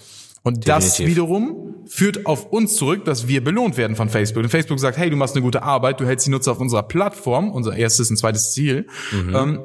Und 0.43 0.67
das 0.67 0.99
wiederum 0.99 1.75
führt 1.87 2.27
auf 2.27 2.51
uns 2.51 2.75
zurück, 2.75 3.03
dass 3.03 3.27
wir 3.27 3.43
belohnt 3.43 3.77
werden 3.77 3.95
von 3.95 4.09
Facebook. 4.09 4.43
Und 4.43 4.49
Facebook 4.49 4.79
sagt, 4.79 4.97
hey, 4.97 5.09
du 5.09 5.17
machst 5.17 5.35
eine 5.35 5.43
gute 5.43 5.63
Arbeit, 5.63 5.99
du 5.99 6.05
hältst 6.05 6.27
die 6.27 6.31
Nutzer 6.31 6.51
auf 6.51 6.59
unserer 6.59 6.83
Plattform, 6.83 7.51
unser 7.51 7.75
erstes 7.75 8.09
und 8.09 8.17
zweites 8.17 8.53
Ziel. 8.53 8.87
Mhm. 9.11 9.35
Ähm, 9.35 9.59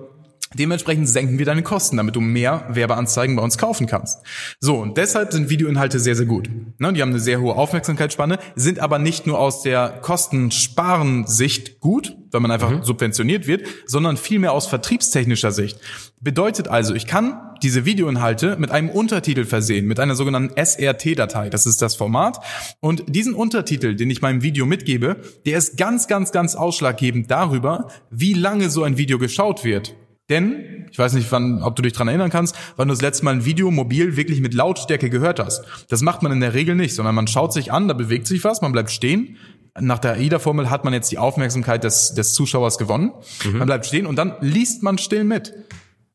Dementsprechend 0.54 1.08
senken 1.08 1.38
wir 1.38 1.46
deine 1.46 1.62
Kosten, 1.62 1.96
damit 1.96 2.16
du 2.16 2.20
mehr 2.20 2.66
Werbeanzeigen 2.68 3.36
bei 3.36 3.42
uns 3.42 3.56
kaufen 3.56 3.86
kannst. 3.86 4.18
So, 4.58 4.78
und 4.78 4.96
deshalb 4.96 5.32
sind 5.32 5.48
Videoinhalte 5.48 6.00
sehr, 6.00 6.16
sehr 6.16 6.26
gut. 6.26 6.50
Ne, 6.78 6.92
die 6.92 7.02
haben 7.02 7.10
eine 7.10 7.20
sehr 7.20 7.40
hohe 7.40 7.54
Aufmerksamkeitsspanne, 7.54 8.38
sind 8.56 8.80
aber 8.80 8.98
nicht 8.98 9.28
nur 9.28 9.38
aus 9.38 9.62
der 9.62 10.00
Kostensparen-Sicht 10.02 11.78
gut, 11.78 12.16
weil 12.32 12.40
man 12.40 12.50
einfach 12.50 12.70
mhm. 12.70 12.82
subventioniert 12.82 13.46
wird, 13.46 13.62
sondern 13.86 14.16
vielmehr 14.16 14.52
aus 14.52 14.66
vertriebstechnischer 14.66 15.52
Sicht. 15.52 15.78
Bedeutet 16.20 16.66
also, 16.66 16.94
ich 16.94 17.06
kann 17.06 17.40
diese 17.62 17.84
Videoinhalte 17.84 18.56
mit 18.56 18.72
einem 18.72 18.90
Untertitel 18.90 19.44
versehen, 19.44 19.86
mit 19.86 20.00
einer 20.00 20.16
sogenannten 20.16 20.56
SRT-Datei. 20.56 21.50
Das 21.50 21.66
ist 21.66 21.80
das 21.80 21.94
Format. 21.94 22.38
Und 22.80 23.04
diesen 23.06 23.34
Untertitel, 23.34 23.94
den 23.94 24.10
ich 24.10 24.20
meinem 24.20 24.42
Video 24.42 24.66
mitgebe, 24.66 25.20
der 25.46 25.58
ist 25.58 25.76
ganz, 25.76 26.08
ganz, 26.08 26.32
ganz 26.32 26.56
ausschlaggebend 26.56 27.30
darüber, 27.30 27.88
wie 28.10 28.32
lange 28.32 28.68
so 28.68 28.82
ein 28.82 28.96
Video 28.96 29.18
geschaut 29.18 29.62
wird. 29.62 29.94
Denn, 30.30 30.86
ich 30.90 30.98
weiß 30.98 31.12
nicht, 31.14 31.30
wann, 31.32 31.62
ob 31.62 31.76
du 31.76 31.82
dich 31.82 31.92
dran 31.92 32.08
erinnern 32.08 32.30
kannst, 32.30 32.56
wann 32.76 32.88
du 32.88 32.94
das 32.94 33.02
letzte 33.02 33.24
Mal 33.24 33.34
ein 33.34 33.44
Video 33.44 33.70
mobil 33.70 34.16
wirklich 34.16 34.40
mit 34.40 34.54
Lautstärke 34.54 35.10
gehört 35.10 35.40
hast. 35.40 35.64
Das 35.88 36.02
macht 36.02 36.22
man 36.22 36.32
in 36.32 36.40
der 36.40 36.54
Regel 36.54 36.76
nicht, 36.76 36.94
sondern 36.94 37.14
man 37.14 37.26
schaut 37.26 37.52
sich 37.52 37.72
an, 37.72 37.88
da 37.88 37.94
bewegt 37.94 38.26
sich 38.26 38.44
was, 38.44 38.62
man 38.62 38.72
bleibt 38.72 38.90
stehen. 38.90 39.36
Nach 39.78 39.98
der 39.98 40.12
AIDA-Formel 40.12 40.70
hat 40.70 40.84
man 40.84 40.92
jetzt 40.92 41.10
die 41.12 41.18
Aufmerksamkeit 41.18 41.84
des, 41.84 42.14
des 42.14 42.32
Zuschauers 42.32 42.78
gewonnen. 42.78 43.12
Mhm. 43.44 43.58
Man 43.58 43.66
bleibt 43.66 43.86
stehen 43.86 44.06
und 44.06 44.16
dann 44.16 44.34
liest 44.40 44.82
man 44.82 44.98
still 44.98 45.24
mit. 45.24 45.52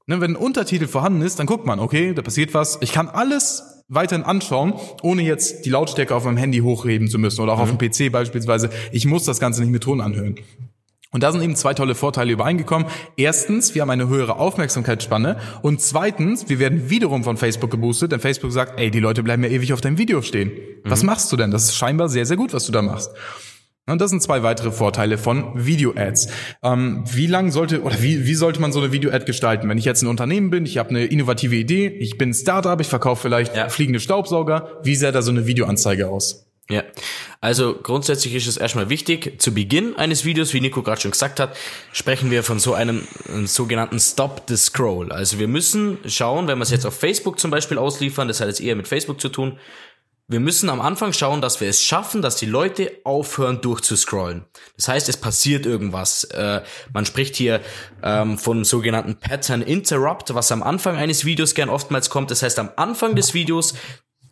Ne, 0.08 0.22
wenn 0.22 0.32
ein 0.32 0.36
Untertitel 0.36 0.88
vorhanden 0.88 1.22
ist, 1.22 1.40
dann 1.40 1.48
guckt 1.48 1.66
man, 1.66 1.80
okay, 1.80 2.14
da 2.14 2.22
passiert 2.22 2.54
was. 2.54 2.78
Ich 2.82 2.92
kann 2.92 3.10
alles 3.10 3.84
weiterhin 3.88 4.24
anschauen, 4.24 4.74
ohne 5.02 5.24
jetzt 5.24 5.66
die 5.66 5.70
Lautstärke 5.70 6.16
auf 6.16 6.26
meinem 6.26 6.38
Handy 6.38 6.60
hochheben 6.60 7.08
zu 7.08 7.20
müssen 7.20 7.42
oder 7.42 7.54
auch 7.54 7.58
mhm. 7.58 7.64
auf 7.64 7.78
dem 7.78 8.10
PC 8.10 8.12
beispielsweise. 8.12 8.70
Ich 8.92 9.06
muss 9.06 9.26
das 9.26 9.40
Ganze 9.40 9.62
nicht 9.62 9.72
mit 9.72 9.84
Ton 9.84 10.02
anhören. 10.02 10.36
Und 11.16 11.24
da 11.24 11.32
sind 11.32 11.42
eben 11.42 11.56
zwei 11.56 11.74
tolle 11.74 11.96
Vorteile 11.96 12.34
übereingekommen. 12.34 12.90
Erstens, 13.16 13.74
wir 13.74 13.84
haben 13.84 13.90
eine 13.90 14.10
höhere 14.10 14.36
Aufmerksamkeitsspanne. 14.36 15.38
Und 15.62 15.80
zweitens, 15.80 16.50
wir 16.50 16.60
werden 16.60 16.90
wiederum 16.90 17.24
von 17.24 17.38
Facebook 17.38 17.72
geboostet, 17.72 18.12
denn 18.12 18.20
Facebook 18.20 18.52
sagt, 18.52 18.78
ey, 18.78 18.92
die 18.92 19.00
Leute 19.00 19.24
bleiben 19.24 19.42
ja 19.42 19.50
ewig 19.50 19.72
auf 19.72 19.80
deinem 19.80 19.98
Video 19.98 20.22
stehen. 20.22 20.50
Mhm. 20.50 20.90
Was 20.90 21.04
machst 21.04 21.32
du 21.32 21.38
denn? 21.38 21.52
Das 21.52 21.64
ist 21.64 21.78
scheinbar 21.78 22.10
sehr, 22.10 22.26
sehr 22.26 22.36
gut, 22.36 22.54
was 22.54 22.66
du 22.66 22.74
da 22.74 22.82
machst. 22.82 23.12
Und 23.88 24.02
das 24.02 24.10
sind 24.10 24.24
zwei 24.24 24.44
weitere 24.44 24.74
Vorteile 24.74 25.18
von 25.18 25.54
Video-Ads. 25.56 26.28
Ähm, 26.64 27.06
wie 27.10 27.28
lang 27.28 27.50
sollte 27.50 27.82
oder 27.84 28.02
wie, 28.02 28.28
wie 28.28 28.36
sollte 28.36 28.60
man 28.60 28.74
so 28.74 28.82
eine 28.82 28.92
Video-Ad 28.92 29.24
gestalten? 29.24 29.70
Wenn 29.70 29.78
ich 29.78 29.86
jetzt 29.86 30.02
ein 30.02 30.08
Unternehmen 30.08 30.50
bin, 30.50 30.66
ich 30.66 30.80
habe 30.80 30.90
eine 30.90 31.06
innovative 31.06 31.56
Idee, 31.56 31.88
ich 31.88 32.18
bin 32.18 32.34
Startup, 32.34 32.82
ich 32.82 32.88
verkaufe 32.88 33.22
vielleicht 33.22 33.56
ja. 33.56 33.70
fliegende 33.70 34.02
Staubsauger, 34.02 34.82
wie 34.84 34.96
sähe 34.96 35.14
da 35.14 35.22
so 35.22 35.32
eine 35.32 35.48
Videoanzeige 35.48 36.10
aus? 36.10 36.45
Ja, 36.68 36.84
also 37.42 37.76
grundsätzlich 37.76 38.34
ist 38.34 38.48
es 38.48 38.58
erstmal 38.58 38.90
wichtig, 38.90 39.40
zu 39.40 39.54
Beginn 39.54 39.96
eines 39.98 40.26
Videos, 40.26 40.52
wie 40.54 40.62
Nico 40.62 40.82
gerade 40.82 41.00
schon 41.00 41.12
gesagt 41.12 41.40
hat, 41.40 41.56
sprechen 41.92 42.32
wir 42.32 42.44
von 42.44 42.58
so 42.58 42.74
einem, 42.74 43.08
einem 43.30 43.46
sogenannten 43.46 44.00
Stop 44.00 44.44
the 44.48 44.58
Scroll. 44.58 45.12
Also 45.12 45.38
wir 45.38 45.48
müssen 45.48 46.00
schauen, 46.08 46.48
wenn 46.48 46.58
wir 46.58 46.64
es 46.64 46.72
jetzt 46.72 46.88
auf 46.88 46.98
Facebook 46.98 47.40
zum 47.40 47.52
Beispiel 47.52 47.78
ausliefern, 47.78 48.28
das 48.28 48.42
hat 48.42 48.48
jetzt 48.48 48.62
eher 48.62 48.76
mit 48.76 48.88
Facebook 48.88 49.22
zu 49.22 49.30
tun, 49.30 49.60
wir 50.28 50.40
müssen 50.40 50.70
am 50.70 50.82
Anfang 50.82 51.14
schauen, 51.14 51.40
dass 51.40 51.62
wir 51.62 51.70
es 51.70 51.84
schaffen, 51.84 52.24
dass 52.24 52.36
die 52.36 52.48
Leute 52.48 52.92
aufhören 53.04 53.62
durchzuscrollen. 53.62 54.46
Das 54.76 54.88
heißt, 54.88 55.08
es 55.08 55.18
passiert 55.18 55.68
irgendwas. 55.68 56.24
Äh, 56.24 56.64
man 56.92 57.06
spricht 57.06 57.36
hier 57.36 57.62
ähm, 58.02 58.40
von 58.40 58.66
sogenannten 58.66 59.18
Pattern 59.18 59.62
Interrupt, 59.62 60.34
was 60.34 60.52
am 60.52 60.64
Anfang 60.64 60.98
eines 60.98 61.26
Videos 61.26 61.54
gern 61.54 61.70
oftmals 61.70 62.10
kommt. 62.10 62.32
Das 62.32 62.42
heißt, 62.42 62.58
am 62.58 62.72
Anfang 62.76 63.16
des 63.16 63.36
Videos, 63.36 63.76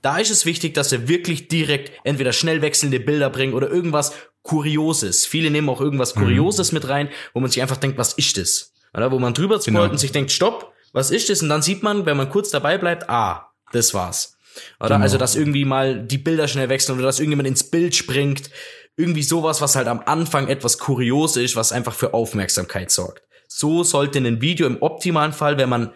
da 0.04 0.18
ist 0.18 0.30
es 0.30 0.46
wichtig, 0.46 0.74
dass 0.74 0.92
wir 0.92 1.08
wirklich 1.08 1.48
direkt 1.48 1.94
entweder 2.04 2.34
schnell 2.34 2.62
wechselnde 2.62 3.00
Bilder 3.00 3.30
bringen 3.30 3.54
oder 3.54 3.72
irgendwas 3.72 4.14
Kurioses. 4.44 5.26
Viele 5.26 5.50
nehmen 5.50 5.70
auch 5.70 5.80
irgendwas 5.80 6.14
Kurioses 6.14 6.72
mhm. 6.72 6.76
mit 6.76 6.90
rein, 6.90 7.10
wo 7.34 7.40
man 7.40 7.50
sich 7.50 7.62
einfach 7.62 7.78
denkt, 7.78 7.98
was 7.98 8.14
ist 8.14 8.38
das? 8.38 8.74
Oder 8.94 9.12
wo 9.12 9.18
man 9.18 9.34
drüber 9.34 9.60
scrollt 9.60 9.76
genau. 9.76 9.90
und 9.90 9.98
sich 9.98 10.12
denkt, 10.12 10.32
stopp, 10.32 10.74
was 10.92 11.10
ist 11.10 11.30
das? 11.30 11.42
Und 11.42 11.50
dann 11.50 11.62
sieht 11.62 11.84
man, 11.84 12.06
wenn 12.06 12.18
man 12.18 12.30
kurz 12.30 12.50
dabei 12.50 12.78
bleibt, 12.78 13.10
ah, 13.10 13.50
das 13.72 13.94
war's. 13.94 14.38
Oder 14.80 14.90
genau. 14.90 15.04
also, 15.04 15.18
dass 15.18 15.36
irgendwie 15.36 15.66
mal 15.66 16.04
die 16.06 16.18
Bilder 16.18 16.50
schnell 16.50 16.68
wechseln 16.68 16.96
oder 16.96 17.06
dass 17.06 17.20
irgendjemand 17.20 17.48
ins 17.48 17.64
Bild 17.64 17.96
springt. 17.96 18.50
Irgendwie 18.98 19.24
sowas, 19.24 19.62
was 19.62 19.76
halt 19.76 19.88
am 19.88 20.02
Anfang 20.02 20.50
etwas 20.50 20.78
kurios 20.78 21.38
ist, 21.38 21.56
was 21.56 21.72
einfach 21.72 21.96
für 21.96 22.14
Aufmerksamkeit 22.14 22.92
sorgt. 22.92 23.24
So 23.48 23.84
sollte 23.84 24.20
ein 24.20 24.42
Video 24.42 24.68
im 24.68 24.82
optimalen 24.82 25.34
Fall, 25.34 25.58
wenn 25.58 25.70
man 25.70 25.94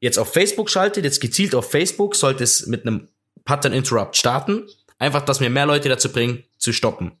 jetzt 0.00 0.18
auf 0.18 0.32
Facebook 0.32 0.68
schaltet, 0.68 1.04
jetzt 1.04 1.20
gezielt 1.20 1.54
auf 1.54 1.70
Facebook, 1.70 2.14
sollte 2.14 2.44
es 2.44 2.66
mit 2.66 2.86
einem 2.86 3.08
Pattern 3.44 3.72
Interrupt 3.72 4.16
starten. 4.16 4.66
Einfach, 4.98 5.22
dass 5.22 5.40
wir 5.40 5.50
mehr 5.50 5.66
Leute 5.66 5.88
dazu 5.88 6.10
bringen, 6.10 6.44
zu 6.58 6.72
stoppen. 6.72 7.12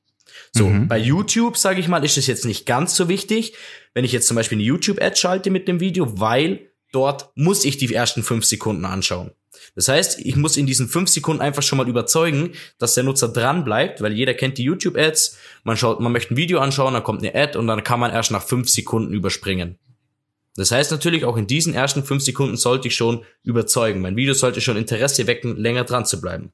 So, 0.52 0.66
mhm. 0.66 0.88
bei 0.88 0.98
YouTube, 0.98 1.56
sage 1.56 1.80
ich 1.80 1.88
mal, 1.88 2.04
ist 2.04 2.16
es 2.16 2.26
jetzt 2.26 2.44
nicht 2.44 2.66
ganz 2.66 2.96
so 2.96 3.08
wichtig, 3.08 3.54
wenn 3.94 4.04
ich 4.04 4.12
jetzt 4.12 4.26
zum 4.26 4.36
Beispiel 4.36 4.56
eine 4.56 4.64
YouTube-Ad 4.64 5.16
schalte 5.16 5.50
mit 5.50 5.68
dem 5.68 5.80
Video, 5.80 6.20
weil 6.20 6.70
dort 6.92 7.30
muss 7.34 7.64
ich 7.64 7.76
die 7.76 7.92
ersten 7.92 8.22
fünf 8.22 8.44
Sekunden 8.44 8.84
anschauen. 8.84 9.32
Das 9.74 9.88
heißt, 9.88 10.20
ich 10.20 10.36
muss 10.36 10.56
in 10.56 10.66
diesen 10.66 10.88
fünf 10.88 11.08
Sekunden 11.08 11.42
einfach 11.42 11.62
schon 11.62 11.78
mal 11.78 11.88
überzeugen, 11.88 12.52
dass 12.78 12.94
der 12.94 13.04
Nutzer 13.04 13.28
dran 13.28 13.64
bleibt, 13.64 14.00
weil 14.00 14.12
jeder 14.12 14.34
kennt 14.34 14.58
die 14.58 14.64
YouTube-Ads. 14.64 15.36
Man 15.64 15.76
schaut, 15.76 16.00
man 16.00 16.12
möchte 16.12 16.34
ein 16.34 16.36
Video 16.36 16.60
anschauen, 16.60 16.94
dann 16.94 17.02
kommt 17.02 17.22
eine 17.22 17.34
Ad 17.34 17.56
und 17.58 17.66
dann 17.66 17.84
kann 17.84 18.00
man 18.00 18.10
erst 18.10 18.30
nach 18.30 18.42
fünf 18.42 18.68
Sekunden 18.68 19.12
überspringen. 19.12 19.78
Das 20.58 20.72
heißt 20.72 20.90
natürlich, 20.90 21.24
auch 21.24 21.36
in 21.36 21.46
diesen 21.46 21.72
ersten 21.72 22.02
fünf 22.02 22.24
Sekunden 22.24 22.56
sollte 22.56 22.88
ich 22.88 22.96
schon 22.96 23.22
überzeugen. 23.44 24.00
Mein 24.00 24.16
Video 24.16 24.34
sollte 24.34 24.60
schon 24.60 24.76
Interesse 24.76 25.28
wecken, 25.28 25.56
länger 25.56 25.84
dran 25.84 26.04
zu 26.04 26.20
bleiben. 26.20 26.50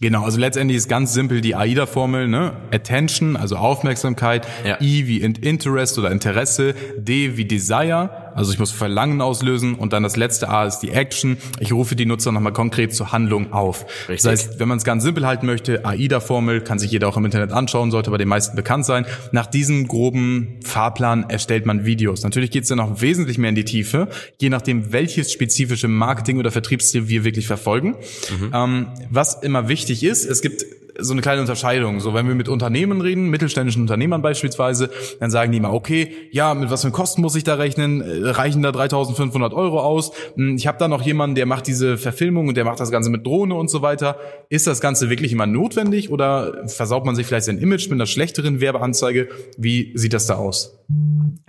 Genau, 0.00 0.22
also 0.22 0.38
letztendlich 0.38 0.76
ist 0.76 0.88
ganz 0.88 1.12
simpel 1.12 1.40
die 1.40 1.56
AIDA-Formel, 1.56 2.28
ne? 2.28 2.52
Attention, 2.72 3.36
also 3.36 3.56
Aufmerksamkeit, 3.56 4.46
ja. 4.64 4.78
I 4.80 5.08
wie 5.08 5.20
Interest 5.22 5.98
oder 5.98 6.12
Interesse, 6.12 6.74
D 6.98 7.36
wie 7.36 7.46
Desire, 7.46 8.27
also 8.38 8.52
ich 8.52 8.58
muss 8.58 8.70
Verlangen 8.70 9.20
auslösen 9.20 9.74
und 9.74 9.92
dann 9.92 10.02
das 10.02 10.16
letzte 10.16 10.48
A 10.48 10.64
ist 10.64 10.80
die 10.80 10.90
Action. 10.90 11.36
Ich 11.60 11.72
rufe 11.72 11.96
die 11.96 12.06
Nutzer 12.06 12.32
nochmal 12.32 12.52
konkret 12.52 12.94
zur 12.94 13.12
Handlung 13.12 13.52
auf. 13.52 13.84
Richtig. 14.08 14.22
Das 14.22 14.26
heißt, 14.26 14.60
wenn 14.60 14.68
man 14.68 14.78
es 14.78 14.84
ganz 14.84 15.02
simpel 15.02 15.26
halten 15.26 15.46
möchte, 15.46 15.84
AIDA-Formel 15.84 16.60
kann 16.60 16.78
sich 16.78 16.90
jeder 16.90 17.08
auch 17.08 17.16
im 17.16 17.24
Internet 17.24 17.52
anschauen, 17.52 17.90
sollte 17.90 18.10
bei 18.10 18.18
den 18.18 18.28
meisten 18.28 18.56
bekannt 18.56 18.86
sein. 18.86 19.04
Nach 19.32 19.46
diesem 19.46 19.88
groben 19.88 20.60
Fahrplan 20.64 21.28
erstellt 21.28 21.66
man 21.66 21.84
Videos. 21.84 22.22
Natürlich 22.22 22.50
geht 22.50 22.62
es 22.62 22.68
dann 22.68 22.80
auch 22.80 23.00
wesentlich 23.00 23.38
mehr 23.38 23.50
in 23.50 23.56
die 23.56 23.64
Tiefe, 23.64 24.08
je 24.40 24.48
nachdem, 24.48 24.92
welches 24.92 25.32
spezifische 25.32 25.88
Marketing- 25.88 26.38
oder 26.38 26.50
Vertriebsziel 26.50 27.08
wir 27.08 27.24
wirklich 27.24 27.46
verfolgen. 27.46 27.96
Mhm. 28.30 28.50
Ähm, 28.54 28.86
was 29.10 29.42
immer 29.42 29.68
wichtig 29.68 29.88
wichtig 29.88 30.04
ist, 30.04 30.24
es 30.24 30.42
gibt 30.42 30.64
so 30.98 31.12
eine 31.12 31.22
kleine 31.22 31.40
Unterscheidung. 31.40 32.00
So, 32.00 32.12
wenn 32.12 32.26
wir 32.26 32.34
mit 32.34 32.48
Unternehmen 32.48 33.00
reden, 33.00 33.30
mittelständischen 33.30 33.82
Unternehmern 33.82 34.20
beispielsweise, 34.20 34.90
dann 35.20 35.30
sagen 35.30 35.52
die 35.52 35.58
immer, 35.58 35.72
okay, 35.72 36.28
ja, 36.30 36.54
mit 36.54 36.70
was 36.70 36.82
für 36.82 36.90
Kosten 36.90 37.22
muss 37.22 37.36
ich 37.36 37.44
da 37.44 37.54
rechnen? 37.54 38.00
Äh, 38.00 38.30
reichen 38.30 38.62
da 38.62 38.70
3.500 38.70 39.54
Euro 39.54 39.80
aus? 39.80 40.10
Hm, 40.34 40.56
ich 40.56 40.66
habe 40.66 40.78
da 40.78 40.88
noch 40.88 41.02
jemanden, 41.02 41.36
der 41.36 41.46
macht 41.46 41.66
diese 41.66 41.96
Verfilmung 41.96 42.48
und 42.48 42.56
der 42.56 42.64
macht 42.64 42.80
das 42.80 42.90
Ganze 42.90 43.10
mit 43.10 43.26
Drohne 43.26 43.54
und 43.54 43.70
so 43.70 43.80
weiter. 43.80 44.16
Ist 44.48 44.66
das 44.66 44.80
Ganze 44.80 45.08
wirklich 45.10 45.32
immer 45.32 45.46
notwendig 45.46 46.10
oder 46.10 46.66
versaut 46.66 47.04
man 47.04 47.14
sich 47.14 47.26
vielleicht 47.26 47.46
sein 47.46 47.58
Image 47.58 47.86
mit 47.86 47.94
einer 47.94 48.06
schlechteren 48.06 48.60
Werbeanzeige? 48.60 49.28
Wie 49.56 49.92
sieht 49.94 50.12
das 50.12 50.26
da 50.26 50.34
aus? 50.34 50.78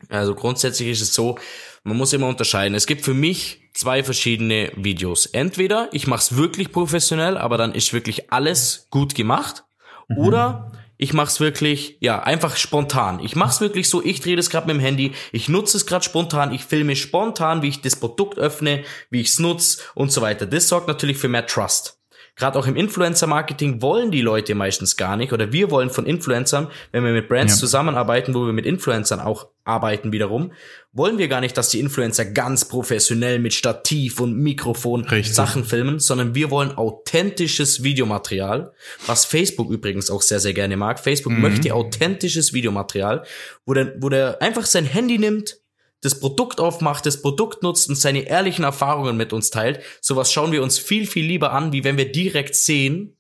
Also 0.10 0.36
grundsätzlich 0.36 0.90
ist 0.90 1.02
es 1.02 1.14
so, 1.14 1.38
man 1.84 1.98
muss 1.98 2.14
immer 2.14 2.28
unterscheiden. 2.28 2.76
Es 2.76 2.88
gibt 2.88 3.04
für 3.04 3.14
mich 3.14 3.70
zwei 3.74 4.04
verschiedene 4.04 4.72
Videos. 4.76 5.26
Entweder 5.26 5.90
ich 5.92 6.08
mache 6.08 6.22
es 6.22 6.36
wirklich 6.36 6.72
professionell, 6.72 7.38
aber 7.38 7.58
dann 7.58 7.74
ist 7.74 7.94
wirklich 7.94 8.32
alles 8.32 8.88
gut 8.90 9.16
gemacht. 9.16 9.64
Mhm. 10.08 10.18
Oder 10.18 10.72
ich 10.98 11.14
mache 11.14 11.28
es 11.28 11.40
wirklich, 11.40 11.98
ja, 12.02 12.22
einfach 12.22 12.58
spontan. 12.58 13.22
Ich 13.22 13.36
mache 13.36 13.52
es 13.52 13.62
wirklich 13.62 13.88
so, 13.88 14.04
ich 14.04 14.20
drehe 14.20 14.36
das 14.36 14.50
gerade 14.50 14.68
mit 14.68 14.76
dem 14.76 14.82
Handy, 14.82 15.14
ich 15.32 15.48
nutze 15.48 15.78
es 15.78 15.86
gerade 15.86 16.04
spontan, 16.04 16.54
ich 16.54 16.66
filme 16.66 16.98
spontan, 16.98 17.62
wie 17.62 17.70
ich 17.70 17.82
das 17.82 17.96
Produkt 17.96 18.38
öffne, 18.38 18.84
wie 19.10 19.22
ich 19.22 19.30
es 19.30 19.40
nutze 19.40 19.82
und 19.96 20.12
so 20.12 20.22
weiter. 20.22 20.46
Das 20.46 20.68
sorgt 20.68 20.90
natürlich 20.90 21.18
für 21.18 21.30
mehr 21.30 21.48
Trust 21.48 21.99
gerade 22.40 22.58
auch 22.58 22.66
im 22.66 22.76
Influencer-Marketing 22.76 23.82
wollen 23.82 24.10
die 24.12 24.22
Leute 24.22 24.56
meistens 24.56 24.98
gar 24.98 25.18
nicht 25.18 25.34
oder 25.34 25.52
wir 25.52 25.70
wollen 25.70 25.90
von 25.90 26.06
Influencern, 26.06 26.70
wenn 26.92 27.04
wir 27.04 27.12
mit 27.12 27.28
Brands 27.28 27.54
ja. 27.54 27.60
zusammenarbeiten, 27.60 28.34
wo 28.34 28.46
wir 28.46 28.54
mit 28.54 28.66
Influencern 28.66 29.20
auch 29.20 29.48
arbeiten 29.66 30.12
wiederum, 30.12 30.54
wollen 30.94 31.18
wir 31.18 31.28
gar 31.28 31.42
nicht, 31.42 31.56
dass 31.58 31.70
die 31.70 31.80
Influencer 31.80 32.26
ganz 32.26 32.66
professionell 32.66 33.40
mit 33.40 33.54
Stativ 33.54 34.20
und 34.20 34.36
Mikrofon 34.38 35.04
Richtig. 35.06 35.36
Sachen 35.36 35.64
filmen, 35.66 36.00
sondern 36.00 36.34
wir 36.34 36.50
wollen 36.50 36.72
authentisches 36.72 37.84
Videomaterial, 37.84 38.72
was 39.06 39.26
Facebook 39.26 39.70
übrigens 39.70 40.10
auch 40.10 40.22
sehr, 40.22 40.40
sehr 40.40 40.54
gerne 40.54 40.78
mag. 40.78 41.00
Facebook 41.00 41.34
mhm. 41.34 41.42
möchte 41.42 41.76
authentisches 41.76 42.54
Videomaterial, 42.54 43.24
wo 43.66 43.74
der, 43.74 43.94
wo 44.00 44.10
der 44.10 44.42
einfach 44.42 44.66
sein 44.66 44.86
Handy 44.86 45.20
nimmt, 45.20 45.58
das 46.02 46.20
Produkt 46.20 46.60
aufmacht, 46.60 47.06
das 47.06 47.22
Produkt 47.22 47.64
nutzt 47.64 47.90
und 47.90 47.96
seine 47.96 48.22
ehrlichen 48.22 48.64
Erfahrungen 48.64 49.18
mit 49.18 49.34
uns 49.34 49.50
teilt, 49.50 49.82
sowas 50.02 50.32
schauen 50.32 50.52
wir 50.52 50.64
uns 50.64 50.80
viel, 50.80 51.06
viel 51.06 51.26
lieber 51.26 51.52
an, 51.52 51.74
wie 51.74 51.84
wenn 51.84 51.98
wir 51.98 52.12
direkt 52.12 52.56
sehen, 52.56 53.18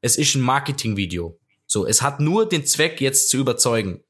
es 0.00 0.16
ist 0.16 0.34
ein 0.34 0.42
Marketingvideo. 0.42 1.38
So, 1.66 1.86
es 1.86 2.02
hat 2.02 2.20
nur 2.20 2.48
den 2.48 2.66
Zweck, 2.66 3.00
jetzt 3.00 3.30
zu 3.30 3.38
überzeugen. 3.38 4.02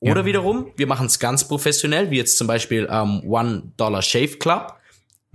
Oder 0.00 0.20
ja. 0.20 0.26
wiederum, 0.26 0.72
wir 0.76 0.86
machen 0.86 1.06
es 1.06 1.18
ganz 1.18 1.48
professionell, 1.48 2.10
wie 2.10 2.16
jetzt 2.16 2.36
zum 2.36 2.46
Beispiel 2.46 2.86
ähm, 2.90 3.22
One 3.24 3.72
Dollar 3.76 4.02
Shave 4.02 4.38
Club. 4.38 4.74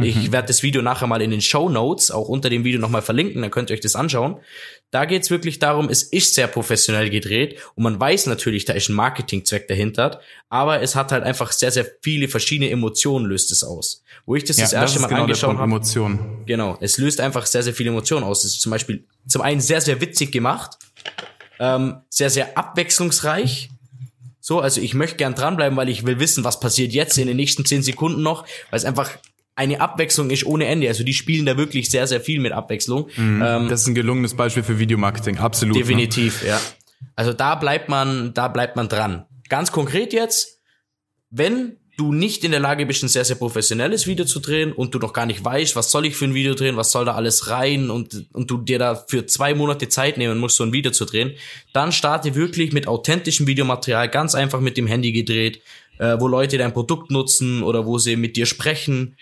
Ich 0.01 0.15
mhm. 0.15 0.31
werde 0.31 0.47
das 0.47 0.63
Video 0.63 0.81
nachher 0.81 1.07
mal 1.07 1.21
in 1.21 1.29
den 1.29 1.41
Show 1.41 1.67
Notes, 1.67 2.09
auch 2.09 2.29
unter 2.29 2.49
dem 2.49 2.63
Video 2.63 2.79
nochmal 2.79 3.01
verlinken, 3.01 3.41
dann 3.41 3.51
könnt 3.51 3.69
ihr 3.69 3.73
euch 3.73 3.81
das 3.81 3.95
anschauen. 3.95 4.37
Da 4.91 5.03
geht's 5.03 5.29
wirklich 5.29 5.59
darum, 5.59 5.89
es 5.89 6.03
ist 6.03 6.35
sehr 6.35 6.47
professionell 6.47 7.09
gedreht 7.09 7.59
und 7.75 7.83
man 7.83 7.99
weiß 7.99 8.27
natürlich, 8.27 8.63
da 8.63 8.73
ist 8.73 8.87
ein 8.87 8.95
Marketingzweck 8.95 9.67
dahinter, 9.67 10.21
aber 10.47 10.81
es 10.81 10.95
hat 10.95 11.11
halt 11.11 11.23
einfach 11.23 11.51
sehr, 11.51 11.71
sehr 11.71 11.85
viele 12.01 12.29
verschiedene 12.29 12.69
Emotionen 12.69 13.25
löst 13.25 13.51
es 13.51 13.63
aus. 13.63 14.03
Wo 14.25 14.35
ich 14.35 14.45
das 14.45 14.57
ja, 14.57 14.63
das 14.63 14.73
erste 14.73 14.95
das 14.95 15.01
Mal 15.01 15.07
genau 15.09 15.21
angeschaut 15.23 15.57
habe. 15.57 15.63
Emotionen. 15.63 16.43
Genau, 16.45 16.77
es 16.79 16.97
löst 16.97 17.19
einfach 17.19 17.45
sehr, 17.45 17.63
sehr 17.63 17.73
viele 17.73 17.89
Emotionen 17.89 18.23
aus. 18.23 18.45
Es 18.45 18.53
ist 18.53 18.61
zum 18.61 18.71
Beispiel 18.71 19.03
zum 19.27 19.41
einen 19.41 19.59
sehr, 19.59 19.81
sehr 19.81 19.99
witzig 19.99 20.31
gemacht, 20.31 20.77
ähm, 21.59 21.97
sehr, 22.09 22.29
sehr 22.29 22.57
abwechslungsreich. 22.57 23.69
So, 24.39 24.61
also 24.61 24.79
ich 24.79 24.93
möchte 24.93 25.17
gern 25.17 25.35
dranbleiben, 25.35 25.77
weil 25.77 25.89
ich 25.89 26.05
will 26.05 26.19
wissen, 26.19 26.45
was 26.45 26.59
passiert 26.59 26.93
jetzt 26.93 27.17
in 27.17 27.27
den 27.27 27.35
nächsten 27.35 27.65
zehn 27.65 27.83
Sekunden 27.83 28.23
noch, 28.23 28.45
weil 28.71 28.77
es 28.77 28.85
einfach 28.85 29.11
eine 29.59 29.81
Abwechslung 29.81 30.29
ist 30.29 30.45
ohne 30.45 30.67
Ende. 30.67 30.87
Also 30.87 31.03
die 31.03 31.13
spielen 31.13 31.45
da 31.45 31.57
wirklich 31.57 31.91
sehr, 31.91 32.07
sehr 32.07 32.21
viel 32.21 32.39
mit 32.39 32.53
Abwechslung. 32.53 33.09
Mhm, 33.17 33.43
ähm, 33.45 33.69
das 33.69 33.81
ist 33.81 33.87
ein 33.87 33.95
gelungenes 33.95 34.33
Beispiel 34.33 34.63
für 34.63 34.79
Videomarketing, 34.79 35.37
absolut. 35.37 35.75
Ne? 35.75 35.81
Definitiv, 35.81 36.43
ne? 36.43 36.49
ja. 36.49 36.61
Also 37.15 37.33
da 37.33 37.55
bleibt 37.55 37.89
man, 37.89 38.33
da 38.33 38.47
bleibt 38.47 38.77
man 38.77 38.87
dran. 38.87 39.25
Ganz 39.49 39.73
konkret 39.73 40.13
jetzt, 40.13 40.61
wenn 41.29 41.75
du 41.97 42.13
nicht 42.13 42.45
in 42.45 42.51
der 42.51 42.61
Lage 42.61 42.85
bist, 42.85 43.03
ein 43.03 43.09
sehr, 43.09 43.25
sehr 43.25 43.35
professionelles 43.35 44.07
Video 44.07 44.23
zu 44.23 44.39
drehen 44.39 44.71
und 44.71 44.95
du 44.95 44.99
noch 44.99 45.11
gar 45.11 45.25
nicht 45.25 45.43
weißt, 45.43 45.75
was 45.75 45.91
soll 45.91 46.05
ich 46.05 46.15
für 46.15 46.23
ein 46.23 46.33
Video 46.33 46.53
drehen, 46.53 46.77
was 46.77 46.93
soll 46.93 47.03
da 47.03 47.15
alles 47.15 47.49
rein 47.49 47.89
und, 47.89 48.27
und 48.31 48.49
du 48.49 48.59
dir 48.59 48.79
da 48.79 48.95
für 48.95 49.25
zwei 49.25 49.53
Monate 49.53 49.89
Zeit 49.89 50.17
nehmen 50.17 50.37
musst, 50.37 50.55
so 50.55 50.63
ein 50.63 50.71
Video 50.71 50.93
zu 50.93 51.03
drehen, 51.03 51.33
dann 51.73 51.91
starte 51.91 52.35
wirklich 52.35 52.71
mit 52.71 52.87
authentischem 52.87 53.47
Videomaterial, 53.47 54.07
ganz 54.07 54.35
einfach 54.35 54.61
mit 54.61 54.77
dem 54.77 54.87
Handy 54.87 55.11
gedreht, 55.11 55.61
äh, 55.97 56.15
wo 56.17 56.29
Leute 56.29 56.57
dein 56.57 56.71
Produkt 56.71 57.11
nutzen 57.11 57.61
oder 57.61 57.85
wo 57.85 57.97
sie 57.97 58.15
mit 58.15 58.37
dir 58.37 58.45
sprechen, 58.45 59.17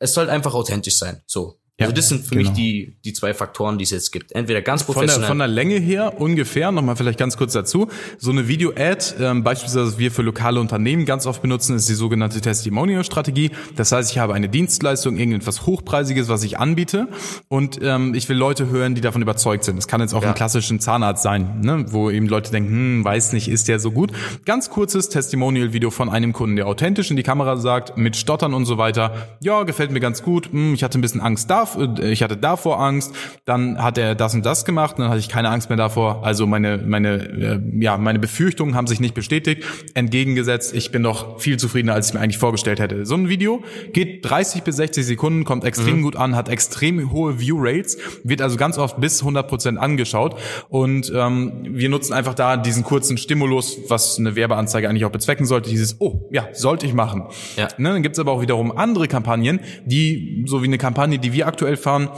es 0.00 0.14
soll 0.14 0.28
einfach 0.28 0.54
authentisch 0.54 0.98
sein. 0.98 1.22
So. 1.26 1.59
Ja, 1.80 1.86
also 1.86 1.96
das 1.96 2.08
sind 2.08 2.24
für 2.24 2.36
genau. 2.36 2.50
mich 2.50 2.56
die, 2.56 2.94
die 3.04 3.14
zwei 3.14 3.32
Faktoren, 3.32 3.78
die 3.78 3.84
es 3.84 3.90
jetzt 3.90 4.12
gibt. 4.12 4.32
Entweder 4.32 4.60
ganz 4.60 4.84
professionell. 4.84 5.14
Von 5.14 5.20
der, 5.22 5.28
von 5.28 5.38
der 5.38 5.48
Länge 5.48 5.76
her 5.76 6.20
ungefähr, 6.20 6.70
nochmal 6.70 6.94
vielleicht 6.94 7.18
ganz 7.18 7.38
kurz 7.38 7.54
dazu, 7.54 7.88
so 8.18 8.30
eine 8.30 8.48
Video-Ad, 8.48 9.14
ähm, 9.18 9.42
beispielsweise 9.42 9.86
was 9.86 9.98
wir 9.98 10.10
für 10.10 10.20
lokale 10.20 10.60
Unternehmen 10.60 11.06
ganz 11.06 11.26
oft 11.26 11.40
benutzen, 11.40 11.76
ist 11.76 11.88
die 11.88 11.94
sogenannte 11.94 12.42
Testimonial-Strategie. 12.42 13.50
Das 13.76 13.92
heißt, 13.92 14.10
ich 14.10 14.18
habe 14.18 14.34
eine 14.34 14.50
Dienstleistung, 14.50 15.16
irgendetwas 15.16 15.64
Hochpreisiges, 15.64 16.28
was 16.28 16.42
ich 16.42 16.58
anbiete 16.58 17.08
und 17.48 17.80
ähm, 17.82 18.14
ich 18.14 18.28
will 18.28 18.36
Leute 18.36 18.68
hören, 18.68 18.94
die 18.94 19.00
davon 19.00 19.22
überzeugt 19.22 19.64
sind. 19.64 19.76
Das 19.76 19.88
kann 19.88 20.02
jetzt 20.02 20.12
auch 20.12 20.22
ja. 20.22 20.28
ein 20.28 20.34
klassischen 20.34 20.80
Zahnarzt 20.80 21.22
sein, 21.22 21.60
ne, 21.62 21.86
wo 21.88 22.10
eben 22.10 22.26
Leute 22.26 22.50
denken, 22.50 22.70
hm, 22.70 23.04
weiß 23.04 23.32
nicht, 23.32 23.48
ist 23.48 23.68
der 23.68 23.80
so 23.80 23.90
gut. 23.90 24.12
Ganz 24.44 24.68
kurzes 24.68 25.08
Testimonial-Video 25.08 25.90
von 25.90 26.10
einem 26.10 26.34
Kunden, 26.34 26.56
der 26.56 26.66
authentisch 26.66 27.10
in 27.10 27.16
die 27.16 27.22
Kamera 27.22 27.56
sagt, 27.56 27.96
mit 27.96 28.16
Stottern 28.16 28.52
und 28.52 28.66
so 28.66 28.76
weiter, 28.76 29.28
ja, 29.40 29.62
gefällt 29.62 29.90
mir 29.92 30.00
ganz 30.00 30.22
gut, 30.22 30.52
hm, 30.52 30.74
ich 30.74 30.84
hatte 30.84 30.98
ein 30.98 31.00
bisschen 31.00 31.22
Angst 31.22 31.48
davor, 31.48 31.69
ich 32.00 32.22
hatte 32.22 32.36
davor 32.36 32.80
Angst, 32.80 33.14
dann 33.44 33.82
hat 33.82 33.98
er 33.98 34.14
das 34.14 34.34
und 34.34 34.44
das 34.44 34.64
gemacht, 34.64 34.98
dann 34.98 35.08
hatte 35.08 35.18
ich 35.18 35.28
keine 35.28 35.50
Angst 35.50 35.68
mehr 35.68 35.76
davor. 35.76 36.24
Also 36.24 36.46
meine, 36.46 36.78
meine, 36.78 37.16
äh, 37.16 37.60
ja, 37.80 37.96
meine 37.96 38.18
Befürchtungen 38.18 38.74
haben 38.74 38.86
sich 38.86 39.00
nicht 39.00 39.14
bestätigt. 39.14 39.64
Entgegengesetzt, 39.94 40.74
ich 40.74 40.90
bin 40.92 41.02
doch 41.02 41.40
viel 41.40 41.58
zufriedener, 41.58 41.94
als 41.94 42.08
ich 42.08 42.14
mir 42.14 42.20
eigentlich 42.20 42.38
vorgestellt 42.38 42.80
hätte. 42.80 43.06
So 43.06 43.14
ein 43.14 43.28
Video 43.28 43.62
geht 43.92 44.28
30 44.28 44.62
bis 44.62 44.76
60 44.76 45.06
Sekunden, 45.06 45.44
kommt 45.44 45.64
extrem 45.64 45.98
mhm. 45.98 46.02
gut 46.02 46.16
an, 46.16 46.36
hat 46.36 46.48
extrem 46.48 47.12
hohe 47.12 47.40
View-Rates, 47.40 47.98
wird 48.24 48.42
also 48.42 48.56
ganz 48.56 48.78
oft 48.78 49.00
bis 49.00 49.20
100 49.20 49.48
Prozent 49.48 49.78
angeschaut 49.78 50.36
und 50.68 51.12
ähm, 51.14 51.52
wir 51.64 51.88
nutzen 51.88 52.12
einfach 52.12 52.34
da 52.34 52.56
diesen 52.56 52.84
kurzen 52.84 53.18
Stimulus, 53.18 53.78
was 53.88 54.18
eine 54.18 54.36
Werbeanzeige 54.36 54.88
eigentlich 54.88 55.04
auch 55.04 55.10
bezwecken 55.10 55.46
sollte, 55.46 55.70
dieses, 55.70 56.00
oh, 56.00 56.28
ja, 56.30 56.48
sollte 56.52 56.86
ich 56.86 56.94
machen. 56.94 57.24
Ja. 57.56 57.68
Ne, 57.78 57.90
dann 57.90 58.02
gibt's 58.02 58.18
aber 58.18 58.32
auch 58.32 58.42
wiederum 58.42 58.76
andere 58.76 59.08
Kampagnen, 59.08 59.60
die, 59.84 60.44
so 60.46 60.62
wie 60.62 60.66
eine 60.66 60.78
Kampagne, 60.78 61.18
die 61.18 61.32
wir 61.32 61.46
aktuell 61.46 61.59
fahren, 61.76 62.10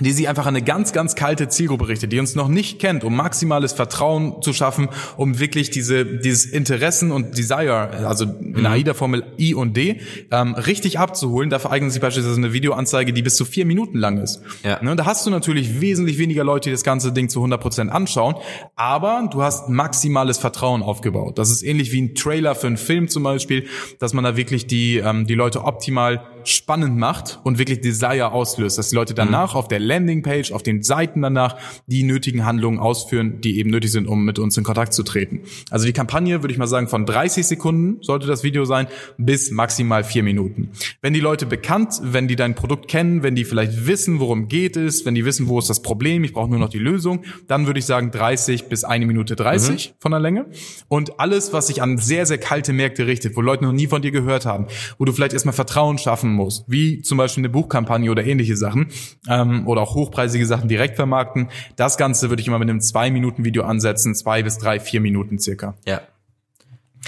die 0.00 0.12
sich 0.12 0.28
einfach 0.28 0.46
an 0.46 0.56
eine 0.56 0.64
ganz, 0.64 0.92
ganz 0.92 1.14
kalte 1.14 1.48
Zielgruppe 1.48 1.88
richtet, 1.88 2.12
die 2.12 2.18
uns 2.18 2.34
noch 2.34 2.48
nicht 2.48 2.78
kennt, 2.78 3.04
um 3.04 3.14
maximales 3.14 3.72
Vertrauen 3.72 4.42
zu 4.42 4.52
schaffen, 4.52 4.88
um 5.16 5.38
wirklich 5.38 5.70
diese, 5.70 6.04
dieses 6.04 6.46
Interessen 6.46 7.12
und 7.12 7.36
Desire, 7.36 7.90
also 8.06 8.24
in 8.24 8.54
der 8.54 8.60
mhm. 8.60 8.66
AIDA-Formel 8.66 9.24
I 9.38 9.54
und 9.54 9.76
D, 9.76 10.00
ähm, 10.30 10.54
richtig 10.54 10.98
abzuholen. 10.98 11.50
Dafür 11.50 11.70
eignet 11.70 11.92
sich 11.92 12.00
beispielsweise 12.00 12.36
eine 12.36 12.52
Videoanzeige, 12.52 13.12
die 13.12 13.22
bis 13.22 13.36
zu 13.36 13.44
vier 13.44 13.66
Minuten 13.66 13.98
lang 13.98 14.18
ist. 14.18 14.42
Ja. 14.64 14.82
Ne, 14.82 14.96
da 14.96 15.04
hast 15.04 15.26
du 15.26 15.30
natürlich 15.30 15.80
wesentlich 15.80 16.18
weniger 16.18 16.44
Leute, 16.44 16.70
die 16.70 16.72
das 16.72 16.84
ganze 16.84 17.12
Ding 17.12 17.28
zu 17.28 17.40
100 17.40 17.60
Prozent 17.60 17.92
anschauen, 17.92 18.36
aber 18.76 19.28
du 19.30 19.42
hast 19.42 19.68
maximales 19.68 20.38
Vertrauen 20.38 20.82
aufgebaut. 20.82 21.38
Das 21.38 21.50
ist 21.50 21.62
ähnlich 21.62 21.92
wie 21.92 22.02
ein 22.02 22.14
Trailer 22.14 22.54
für 22.54 22.68
einen 22.68 22.76
Film 22.76 23.08
zum 23.08 23.22
Beispiel, 23.22 23.66
dass 23.98 24.14
man 24.14 24.24
da 24.24 24.36
wirklich 24.36 24.66
die, 24.66 24.96
ähm, 24.96 25.26
die 25.26 25.34
Leute 25.34 25.64
optimal 25.64 26.22
spannend 26.44 26.96
macht 26.96 27.40
und 27.44 27.58
wirklich 27.58 27.80
Desire 27.80 28.32
auslöst, 28.32 28.78
dass 28.78 28.90
die 28.90 28.96
Leute 28.96 29.14
danach 29.14 29.54
mhm. 29.54 29.58
auf 29.58 29.68
der 29.68 29.80
Landingpage, 29.80 30.52
auf 30.52 30.62
den 30.62 30.82
Seiten 30.82 31.22
danach 31.22 31.56
die 31.86 32.02
nötigen 32.02 32.44
Handlungen 32.44 32.78
ausführen, 32.78 33.40
die 33.40 33.58
eben 33.58 33.70
nötig 33.70 33.92
sind, 33.92 34.06
um 34.06 34.24
mit 34.24 34.38
uns 34.38 34.56
in 34.56 34.64
Kontakt 34.64 34.92
zu 34.92 35.02
treten. 35.02 35.40
Also 35.70 35.86
die 35.86 35.92
Kampagne, 35.92 36.42
würde 36.42 36.52
ich 36.52 36.58
mal 36.58 36.66
sagen, 36.66 36.88
von 36.88 37.06
30 37.06 37.46
Sekunden 37.46 38.02
sollte 38.02 38.26
das 38.26 38.42
Video 38.42 38.64
sein, 38.64 38.86
bis 39.18 39.50
maximal 39.50 40.04
vier 40.04 40.22
Minuten. 40.22 40.70
Wenn 41.02 41.12
die 41.12 41.20
Leute 41.20 41.46
bekannt, 41.46 42.00
wenn 42.02 42.28
die 42.28 42.36
dein 42.36 42.54
Produkt 42.54 42.88
kennen, 42.88 43.22
wenn 43.22 43.34
die 43.34 43.44
vielleicht 43.44 43.86
wissen, 43.86 44.20
worum 44.20 44.48
geht 44.48 44.76
es, 44.76 45.04
wenn 45.04 45.14
die 45.14 45.24
wissen, 45.24 45.48
wo 45.48 45.58
ist 45.58 45.70
das 45.70 45.82
Problem, 45.82 46.24
ich 46.24 46.32
brauche 46.32 46.50
nur 46.50 46.58
noch 46.58 46.68
die 46.68 46.78
Lösung, 46.78 47.24
dann 47.46 47.66
würde 47.66 47.78
ich 47.78 47.86
sagen 47.86 48.10
30 48.10 48.68
bis 48.68 48.84
eine 48.84 49.06
Minute 49.06 49.36
30 49.36 49.90
mhm. 49.90 49.94
von 49.98 50.10
der 50.12 50.20
Länge. 50.20 50.46
Und 50.88 51.20
alles, 51.20 51.52
was 51.52 51.66
sich 51.66 51.82
an 51.82 51.98
sehr, 51.98 52.26
sehr 52.26 52.38
kalte 52.38 52.72
Märkte 52.72 53.06
richtet, 53.06 53.36
wo 53.36 53.40
Leute 53.40 53.64
noch 53.64 53.72
nie 53.72 53.86
von 53.86 54.02
dir 54.02 54.10
gehört 54.10 54.46
haben, 54.46 54.66
wo 54.98 55.04
du 55.04 55.12
vielleicht 55.12 55.32
erstmal 55.32 55.54
Vertrauen 55.54 55.98
schaffen 55.98 56.29
machen 56.30 56.36
muss, 56.36 56.64
wie 56.66 57.02
zum 57.02 57.18
Beispiel 57.18 57.42
eine 57.42 57.48
Buchkampagne 57.48 58.10
oder 58.10 58.24
ähnliche 58.24 58.56
Sachen 58.56 58.88
ähm, 59.28 59.66
oder 59.66 59.82
auch 59.82 59.94
hochpreisige 59.94 60.46
Sachen 60.46 60.68
direkt 60.68 60.96
vermarkten. 60.96 61.48
Das 61.76 61.96
Ganze 61.96 62.30
würde 62.30 62.40
ich 62.40 62.48
immer 62.48 62.58
mit 62.58 62.70
einem 62.70 62.80
zwei 62.80 63.10
Minuten 63.10 63.44
Video 63.44 63.64
ansetzen, 63.64 64.14
zwei 64.14 64.42
bis 64.42 64.58
drei, 64.58 64.80
vier 64.80 65.00
Minuten 65.00 65.38
circa. 65.38 65.74
Ja. 65.86 66.00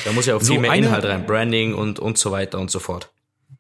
Da 0.05 0.13
muss 0.13 0.27
ja 0.27 0.37
auch 0.37 0.41
viel 0.41 0.47
so 0.57 0.61
mehr 0.61 0.73
Inhalt 0.75 1.05
rein, 1.05 1.27
Branding 1.27 1.75
und 1.75 1.99
und 1.99 2.17
so 2.17 2.31
weiter 2.31 2.59
und 2.59 2.71
so 2.71 2.79
fort. 2.79 3.11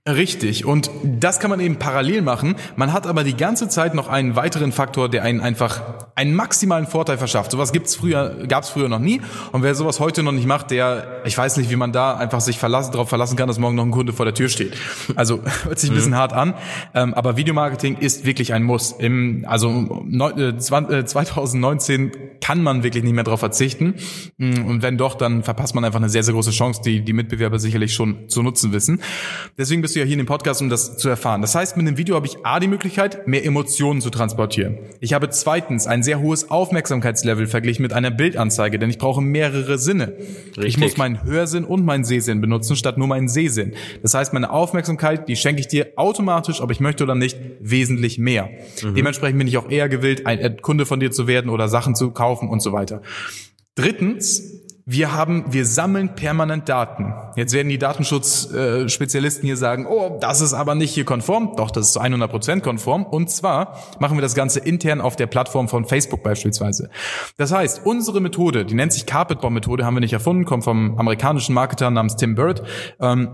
Richtig. 0.08 0.64
Und 0.64 0.90
das 1.04 1.38
kann 1.38 1.48
man 1.48 1.60
eben 1.60 1.76
parallel 1.76 2.22
machen. 2.22 2.56
Man 2.74 2.92
hat 2.92 3.06
aber 3.06 3.22
die 3.22 3.36
ganze 3.36 3.68
Zeit 3.68 3.94
noch 3.94 4.08
einen 4.08 4.34
weiteren 4.34 4.72
Faktor, 4.72 5.08
der 5.08 5.22
einen 5.22 5.40
einfach 5.40 5.80
einen 6.16 6.34
maximalen 6.34 6.88
Vorteil 6.88 7.18
verschafft. 7.18 7.52
Sowas 7.52 7.70
gibt's 7.70 7.94
früher, 7.94 8.48
gab's 8.48 8.70
früher 8.70 8.88
noch 8.88 8.98
nie. 8.98 9.20
Und 9.52 9.62
wer 9.62 9.76
sowas 9.76 10.00
heute 10.00 10.24
noch 10.24 10.32
nicht 10.32 10.48
macht, 10.48 10.72
der, 10.72 11.22
ich 11.24 11.38
weiß 11.38 11.56
nicht, 11.56 11.70
wie 11.70 11.76
man 11.76 11.92
da 11.92 12.16
einfach 12.16 12.40
sich 12.40 12.58
verlassen, 12.58 12.90
darauf 12.90 13.08
verlassen 13.08 13.36
kann, 13.36 13.46
dass 13.46 13.60
morgen 13.60 13.76
noch 13.76 13.84
ein 13.84 13.92
Kunde 13.92 14.12
vor 14.12 14.24
der 14.24 14.34
Tür 14.34 14.48
steht. 14.48 14.76
Also 15.14 15.40
hört 15.64 15.78
sich 15.78 15.90
ein 15.90 15.94
bisschen 15.94 16.10
mhm. 16.10 16.16
hart 16.16 16.32
an. 16.32 16.54
Ähm, 16.94 17.14
aber 17.14 17.36
Videomarketing 17.36 17.98
ist 17.98 18.26
wirklich 18.26 18.52
ein 18.54 18.64
Muss. 18.64 18.96
Im, 18.98 19.44
also 19.46 20.04
2019 20.10 22.08
äh, 22.08 22.12
kann 22.40 22.60
man 22.60 22.82
wirklich 22.82 23.04
nicht 23.04 23.14
mehr 23.14 23.22
darauf 23.22 23.38
verzichten. 23.38 23.94
Mm, 24.36 24.66
und 24.66 24.82
wenn 24.82 24.98
doch, 24.98 25.14
dann 25.14 25.44
verpasst 25.44 25.76
man 25.76 25.84
einfach 25.84 26.00
eine 26.00 26.08
sehr, 26.08 26.24
sehr 26.24 26.34
große 26.34 26.50
Chance, 26.50 26.82
die 26.84 27.04
die 27.04 27.12
Mitbewerber 27.12 27.60
sicherlich 27.60 27.94
schon 27.94 28.28
zu 28.28 28.42
nutzen 28.42 28.72
wissen. 28.72 29.00
Deswegen 29.56 29.80
bist 29.80 29.91
du 29.94 30.00
ja 30.00 30.04
hier 30.04 30.14
in 30.14 30.18
dem 30.18 30.26
Podcast, 30.26 30.60
um 30.62 30.68
das 30.68 30.96
zu 30.96 31.08
erfahren. 31.08 31.40
Das 31.40 31.54
heißt, 31.54 31.76
mit 31.76 31.86
dem 31.86 31.96
Video 31.96 32.14
habe 32.14 32.26
ich 32.26 32.44
A, 32.44 32.60
die 32.60 32.66
Möglichkeit, 32.66 33.26
mehr 33.26 33.44
Emotionen 33.44 34.00
zu 34.00 34.10
transportieren. 34.10 34.78
Ich 35.00 35.12
habe 35.12 35.30
zweitens 35.30 35.86
ein 35.86 36.02
sehr 36.02 36.20
hohes 36.20 36.50
Aufmerksamkeitslevel 36.50 37.46
verglichen 37.46 37.82
mit 37.82 37.92
einer 37.92 38.10
Bildanzeige, 38.10 38.78
denn 38.78 38.90
ich 38.90 38.98
brauche 38.98 39.20
mehrere 39.20 39.78
Sinne. 39.78 40.14
Richtig. 40.48 40.64
Ich 40.64 40.78
muss 40.78 40.96
meinen 40.96 41.24
Hörsinn 41.24 41.64
und 41.64 41.84
meinen 41.84 42.04
Sehsinn 42.04 42.40
benutzen, 42.40 42.76
statt 42.76 42.98
nur 42.98 43.08
meinen 43.08 43.28
Sehsinn. 43.28 43.74
Das 44.02 44.14
heißt, 44.14 44.32
meine 44.32 44.50
Aufmerksamkeit, 44.50 45.28
die 45.28 45.36
schenke 45.36 45.60
ich 45.60 45.68
dir 45.68 45.92
automatisch, 45.96 46.60
ob 46.60 46.70
ich 46.70 46.80
möchte 46.80 47.04
oder 47.04 47.14
nicht, 47.14 47.38
wesentlich 47.60 48.18
mehr. 48.18 48.50
Mhm. 48.82 48.94
Dementsprechend 48.94 49.38
bin 49.38 49.48
ich 49.48 49.58
auch 49.58 49.70
eher 49.70 49.88
gewillt, 49.88 50.26
ein 50.26 50.56
Kunde 50.62 50.86
von 50.86 51.00
dir 51.00 51.10
zu 51.10 51.26
werden 51.26 51.50
oder 51.50 51.68
Sachen 51.68 51.94
zu 51.94 52.10
kaufen 52.10 52.48
und 52.48 52.60
so 52.60 52.72
weiter. 52.72 53.02
Drittens, 53.74 54.61
wir 54.84 55.12
haben, 55.12 55.44
wir 55.48 55.64
sammeln 55.64 56.14
permanent 56.16 56.68
Daten. 56.68 57.14
Jetzt 57.36 57.52
werden 57.52 57.68
die 57.68 57.78
Datenschutzspezialisten 57.78 59.46
hier 59.46 59.56
sagen, 59.56 59.86
oh, 59.86 60.18
das 60.20 60.40
ist 60.40 60.54
aber 60.54 60.74
nicht 60.74 60.92
hier 60.92 61.04
konform. 61.04 61.54
Doch, 61.56 61.70
das 61.70 61.86
ist 61.86 61.92
zu 61.92 62.00
100 62.00 62.30
Prozent 62.30 62.62
konform. 62.64 63.04
Und 63.04 63.30
zwar 63.30 63.78
machen 64.00 64.16
wir 64.16 64.22
das 64.22 64.34
Ganze 64.34 64.58
intern 64.58 65.00
auf 65.00 65.14
der 65.14 65.28
Plattform 65.28 65.68
von 65.68 65.84
Facebook 65.84 66.22
beispielsweise. 66.24 66.90
Das 67.36 67.52
heißt, 67.52 67.82
unsere 67.84 68.20
Methode, 68.20 68.64
die 68.64 68.74
nennt 68.74 68.92
sich 68.92 69.06
Carpetbomb-Methode, 69.06 69.84
haben 69.84 69.94
wir 69.94 70.00
nicht 70.00 70.12
erfunden, 70.12 70.44
kommt 70.44 70.64
vom 70.64 70.98
amerikanischen 70.98 71.54
Marketer 71.54 71.90
namens 71.90 72.16
Tim 72.16 72.34
Bird. 72.34 72.62
Ähm, 73.00 73.30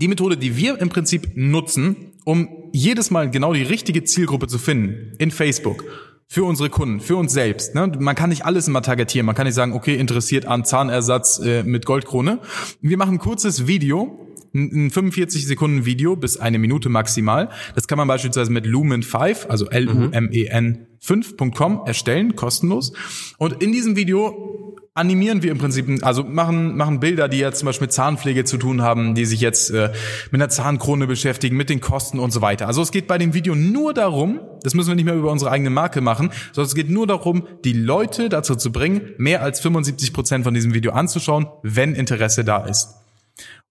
die 0.00 0.08
Methode, 0.08 0.36
die 0.36 0.56
wir 0.56 0.80
im 0.80 0.90
Prinzip 0.90 1.32
nutzen, 1.34 2.12
um 2.24 2.48
jedes 2.72 3.10
Mal 3.10 3.30
genau 3.30 3.54
die 3.54 3.62
richtige 3.62 4.04
Zielgruppe 4.04 4.48
zu 4.48 4.58
finden 4.58 5.12
in 5.18 5.30
Facebook 5.30 5.84
für 6.26 6.44
unsere 6.44 6.70
Kunden, 6.70 7.00
für 7.00 7.16
uns 7.16 7.32
selbst. 7.32 7.74
Ne? 7.74 7.92
Man 7.98 8.14
kann 8.14 8.30
nicht 8.30 8.44
alles 8.44 8.66
immer 8.68 8.82
targetieren. 8.82 9.26
Man 9.26 9.34
kann 9.34 9.46
nicht 9.46 9.54
sagen, 9.54 9.72
okay, 9.72 9.94
interessiert 9.94 10.46
an 10.46 10.64
Zahnersatz 10.64 11.38
äh, 11.38 11.62
mit 11.62 11.86
Goldkrone. 11.86 12.40
Wir 12.80 12.96
machen 12.96 13.14
ein 13.14 13.18
kurzes 13.18 13.66
Video, 13.66 14.23
ein 14.54 14.90
45 14.90 15.46
Sekunden 15.46 15.84
Video 15.84 16.16
bis 16.16 16.36
eine 16.36 16.58
Minute 16.58 16.88
maximal. 16.88 17.50
Das 17.74 17.88
kann 17.88 17.98
man 17.98 18.08
beispielsweise 18.08 18.52
mit 18.52 18.66
Lumen 18.66 19.02
5, 19.02 19.46
also 19.48 19.68
L-U-M-E-N 19.68 20.86
5.com 21.04 21.82
erstellen, 21.84 22.36
kostenlos. 22.36 22.92
Und 23.36 23.62
in 23.62 23.72
diesem 23.72 23.96
Video 23.96 24.74
animieren 24.94 25.42
wir 25.42 25.50
im 25.50 25.58
Prinzip, 25.58 25.86
also 26.02 26.22
machen, 26.22 26.76
machen 26.76 27.00
Bilder, 27.00 27.28
die 27.28 27.38
jetzt 27.38 27.58
zum 27.58 27.66
Beispiel 27.66 27.86
mit 27.86 27.92
Zahnpflege 27.92 28.44
zu 28.44 28.56
tun 28.58 28.80
haben, 28.80 29.14
die 29.14 29.24
sich 29.24 29.40
jetzt 29.40 29.70
äh, 29.70 29.90
mit 30.30 30.40
einer 30.40 30.48
Zahnkrone 30.48 31.06
beschäftigen, 31.06 31.56
mit 31.56 31.68
den 31.68 31.80
Kosten 31.80 32.20
und 32.20 32.32
so 32.32 32.40
weiter. 32.40 32.68
Also 32.68 32.80
es 32.80 32.92
geht 32.92 33.08
bei 33.08 33.18
dem 33.18 33.34
Video 33.34 33.56
nur 33.56 33.92
darum, 33.92 34.40
das 34.62 34.74
müssen 34.74 34.88
wir 34.88 34.94
nicht 34.94 35.04
mehr 35.04 35.16
über 35.16 35.32
unsere 35.32 35.50
eigene 35.50 35.70
Marke 35.70 36.00
machen, 36.00 36.30
sondern 36.52 36.68
es 36.68 36.74
geht 36.76 36.90
nur 36.90 37.08
darum, 37.08 37.46
die 37.64 37.72
Leute 37.72 38.28
dazu 38.28 38.54
zu 38.54 38.70
bringen, 38.70 39.10
mehr 39.18 39.42
als 39.42 39.60
75 39.60 40.12
Prozent 40.12 40.44
von 40.44 40.54
diesem 40.54 40.74
Video 40.74 40.92
anzuschauen, 40.92 41.46
wenn 41.62 41.94
Interesse 41.94 42.44
da 42.44 42.64
ist. 42.64 43.03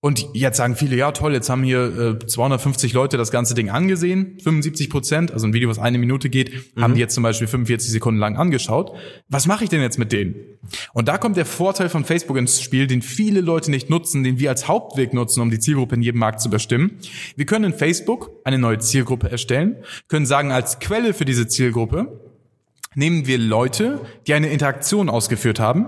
Und 0.04 0.28
jetzt 0.34 0.58
sagen 0.58 0.76
viele, 0.76 0.98
ja 0.98 1.14
toll, 1.14 1.32
jetzt 1.32 1.50
haben 1.50 1.64
hier 1.64 2.18
äh, 2.22 2.28
250 2.28 2.92
Leute 2.92 3.16
das 3.16 3.32
ganze 3.32 3.54
Ding 3.54 3.70
angesehen, 3.70 4.38
75 4.44 4.90
Prozent, 4.90 5.32
also 5.32 5.48
ein 5.48 5.54
Video, 5.54 5.70
was 5.70 5.80
eine 5.80 5.98
Minute 5.98 6.30
geht, 6.30 6.52
mhm. 6.76 6.82
haben 6.82 6.96
die 6.96 7.00
jetzt 7.00 7.14
zum 7.14 7.24
Beispiel 7.24 7.48
45 7.48 7.90
Sekunden 7.90 8.20
lang 8.20 8.36
angeschaut. 8.36 8.92
Was 9.30 9.48
mache 9.48 9.64
ich 9.64 9.70
denn 9.70 9.80
jetzt 9.80 9.98
mit 9.98 10.12
denen? 10.12 10.36
Und 10.92 11.08
da 11.08 11.18
kommt 11.18 11.38
der 11.38 11.46
Vorteil 11.46 11.88
von 11.88 12.04
Facebook 12.04 12.36
ins 12.36 12.62
Spiel, 12.62 12.86
den 12.86 13.02
viele 13.02 13.40
Leute 13.40 13.72
nicht 13.72 13.90
nutzen, 13.90 14.26
den 14.26 14.40
wir 14.40 14.50
als 14.50 14.68
Hauptweg 14.68 15.14
nutzen, 15.14 15.40
um 15.40 15.50
die 15.50 15.60
Zielgruppe 15.60 15.96
in 15.96 16.02
jedem 16.02 16.20
Markt 16.20 16.42
zu 16.42 16.50
bestimmen. 16.50 16.98
Wir 17.38 17.46
können 17.46 17.72
in 17.72 17.74
Facebook 17.74 18.30
eine 18.44 18.60
neue 18.60 18.80
Zielgruppe 18.80 19.32
erstellen, 19.32 19.78
können 20.10 20.26
sagen, 20.26 20.52
als 20.52 20.80
Quelle 20.80 21.14
für 21.14 21.24
diese 21.24 21.48
Zielgruppe 21.48 22.20
nehmen 22.94 23.26
wir 23.26 23.38
Leute, 23.38 24.02
die 24.28 24.34
eine 24.34 24.50
Interaktion 24.50 25.10
ausgeführt 25.10 25.62
haben, 25.62 25.88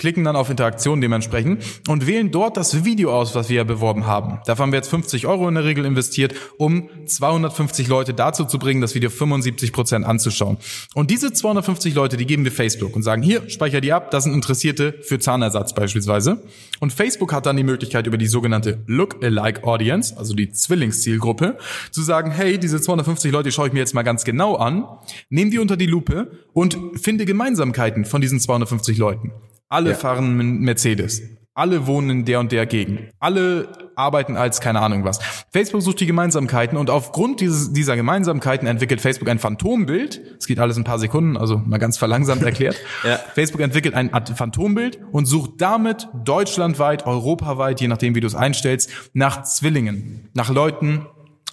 klicken 0.00 0.24
dann 0.24 0.34
auf 0.34 0.48
Interaktion 0.50 1.00
dementsprechend 1.00 1.62
und 1.86 2.06
wählen 2.06 2.30
dort 2.30 2.56
das 2.56 2.84
Video 2.84 3.12
aus, 3.12 3.34
was 3.34 3.50
wir 3.50 3.64
beworben 3.64 4.06
haben. 4.06 4.40
Dafür 4.46 4.62
haben 4.62 4.72
wir 4.72 4.78
jetzt 4.78 4.88
50 4.88 5.26
Euro 5.26 5.46
in 5.46 5.54
der 5.54 5.64
Regel 5.64 5.84
investiert, 5.84 6.34
um 6.56 6.88
250 7.04 7.86
Leute 7.86 8.14
dazu 8.14 8.46
zu 8.46 8.58
bringen, 8.58 8.80
das 8.80 8.94
Video 8.94 9.10
75 9.10 9.72
Prozent 9.72 10.06
anzuschauen. 10.06 10.56
Und 10.94 11.10
diese 11.10 11.32
250 11.32 11.94
Leute, 11.94 12.16
die 12.16 12.24
geben 12.24 12.44
wir 12.44 12.50
Facebook 12.52 12.96
und 12.96 13.02
sagen, 13.02 13.22
hier, 13.22 13.48
speicher 13.50 13.82
die 13.82 13.92
ab, 13.92 14.10
das 14.10 14.24
sind 14.24 14.32
Interessierte 14.32 14.94
für 15.02 15.18
Zahnersatz 15.18 15.74
beispielsweise. 15.74 16.42
Und 16.80 16.94
Facebook 16.94 17.34
hat 17.34 17.44
dann 17.44 17.58
die 17.58 17.62
Möglichkeit 17.62 18.06
über 18.06 18.16
die 18.16 18.26
sogenannte 18.26 18.82
Look-alike 18.86 19.64
Audience, 19.64 20.16
also 20.16 20.34
die 20.34 20.50
Zwillingszielgruppe, 20.50 21.58
zu 21.90 22.00
sagen, 22.00 22.30
hey, 22.30 22.58
diese 22.58 22.80
250 22.80 23.30
Leute 23.30 23.52
schaue 23.52 23.66
ich 23.66 23.74
mir 23.74 23.80
jetzt 23.80 23.94
mal 23.94 24.02
ganz 24.02 24.24
genau 24.24 24.56
an, 24.56 24.86
nehme 25.28 25.50
die 25.50 25.58
unter 25.58 25.76
die 25.76 25.86
Lupe 25.86 26.30
und 26.54 26.78
finde 26.96 27.26
Gemeinsamkeiten 27.26 28.06
von 28.06 28.22
diesen 28.22 28.40
250 28.40 28.96
Leuten. 28.96 29.32
Alle 29.70 29.90
ja. 29.90 29.96
fahren 29.96 30.36
Mercedes. 30.36 31.22
Alle 31.54 31.86
wohnen 31.86 32.10
in 32.10 32.24
der 32.24 32.40
und 32.40 32.52
der 32.52 32.66
Gegend. 32.66 33.10
Alle 33.20 33.68
arbeiten 33.94 34.36
als 34.36 34.60
keine 34.60 34.80
Ahnung 34.80 35.04
was. 35.04 35.20
Facebook 35.52 35.82
sucht 35.82 36.00
die 36.00 36.06
Gemeinsamkeiten 36.06 36.76
und 36.76 36.90
aufgrund 36.90 37.40
dieses, 37.40 37.72
dieser 37.72 37.96
Gemeinsamkeiten 37.96 38.66
entwickelt 38.66 39.00
Facebook 39.00 39.28
ein 39.28 39.38
Phantombild. 39.38 40.20
Es 40.38 40.46
geht 40.46 40.58
alles 40.58 40.76
ein 40.76 40.84
paar 40.84 40.98
Sekunden, 40.98 41.36
also 41.36 41.58
mal 41.58 41.78
ganz 41.78 41.98
verlangsamt 41.98 42.42
erklärt. 42.42 42.76
ja. 43.04 43.16
Facebook 43.34 43.60
entwickelt 43.60 43.94
ein 43.94 44.10
Phantombild 44.34 45.00
und 45.12 45.26
sucht 45.26 45.52
damit 45.58 46.08
deutschlandweit, 46.24 47.06
europaweit, 47.06 47.80
je 47.80 47.88
nachdem 47.88 48.14
wie 48.14 48.20
du 48.20 48.26
es 48.26 48.34
einstellst, 48.34 48.90
nach 49.12 49.44
Zwillingen, 49.44 50.30
nach 50.34 50.50
Leuten, 50.50 51.06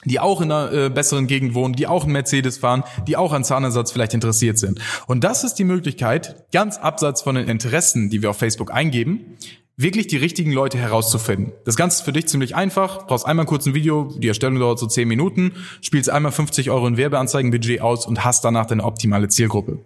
die 0.08 0.20
auch 0.20 0.42
in 0.42 0.52
einer 0.52 0.72
äh, 0.72 0.90
besseren 0.90 1.28
Gegend 1.28 1.54
wohnen, 1.54 1.74
die 1.74 1.88
auch 1.88 2.04
einen 2.04 2.14
Mercedes 2.14 2.58
fahren, 2.58 2.84
die 3.08 3.18
auch 3.18 3.34
an 3.34 3.44
Zahnersatz 3.44 3.92
vielleicht 3.92 4.14
interessiert 4.14 4.58
sind. 4.58 4.80
Und 5.08 5.24
das 5.24 5.44
ist 5.44 5.56
die 5.56 5.64
Möglichkeit, 5.64 6.46
ganz 6.52 6.78
abseits 6.78 7.22
von 7.22 7.36
den 7.36 7.48
Interessen, 7.48 8.10
die 8.10 8.22
wir 8.22 8.30
auf 8.30 8.38
Facebook 8.38 8.74
eingeben, 8.74 9.38
wirklich 9.76 10.08
die 10.08 10.18
richtigen 10.18 10.52
Leute 10.52 10.78
herauszufinden. 10.78 11.54
Das 11.66 11.76
Ganze 11.76 12.00
ist 12.00 12.06
für 12.06 12.14
dich 12.14 12.28
ziemlich 12.28 12.56
einfach. 12.56 13.06
Brauchst 13.06 13.26
einmal 13.26 13.46
kurz 13.46 13.66
ein 13.68 13.76
Video, 13.76 14.12
die 14.18 14.28
Erstellung 14.28 14.60
dauert 14.60 14.80
so 14.80 14.88
10 14.88 15.08
Minuten, 15.08 15.54
spielst 15.82 16.10
einmal 16.10 16.32
50 16.32 16.72
Euro 16.72 16.88
in 16.88 16.98
Werbeanzeigenbudget 16.98 17.82
aus 17.82 18.08
und 18.08 18.26
hast 18.26 18.44
danach 18.44 18.66
deine 18.66 18.84
optimale 18.84 19.28
Zielgruppe. 19.28 19.80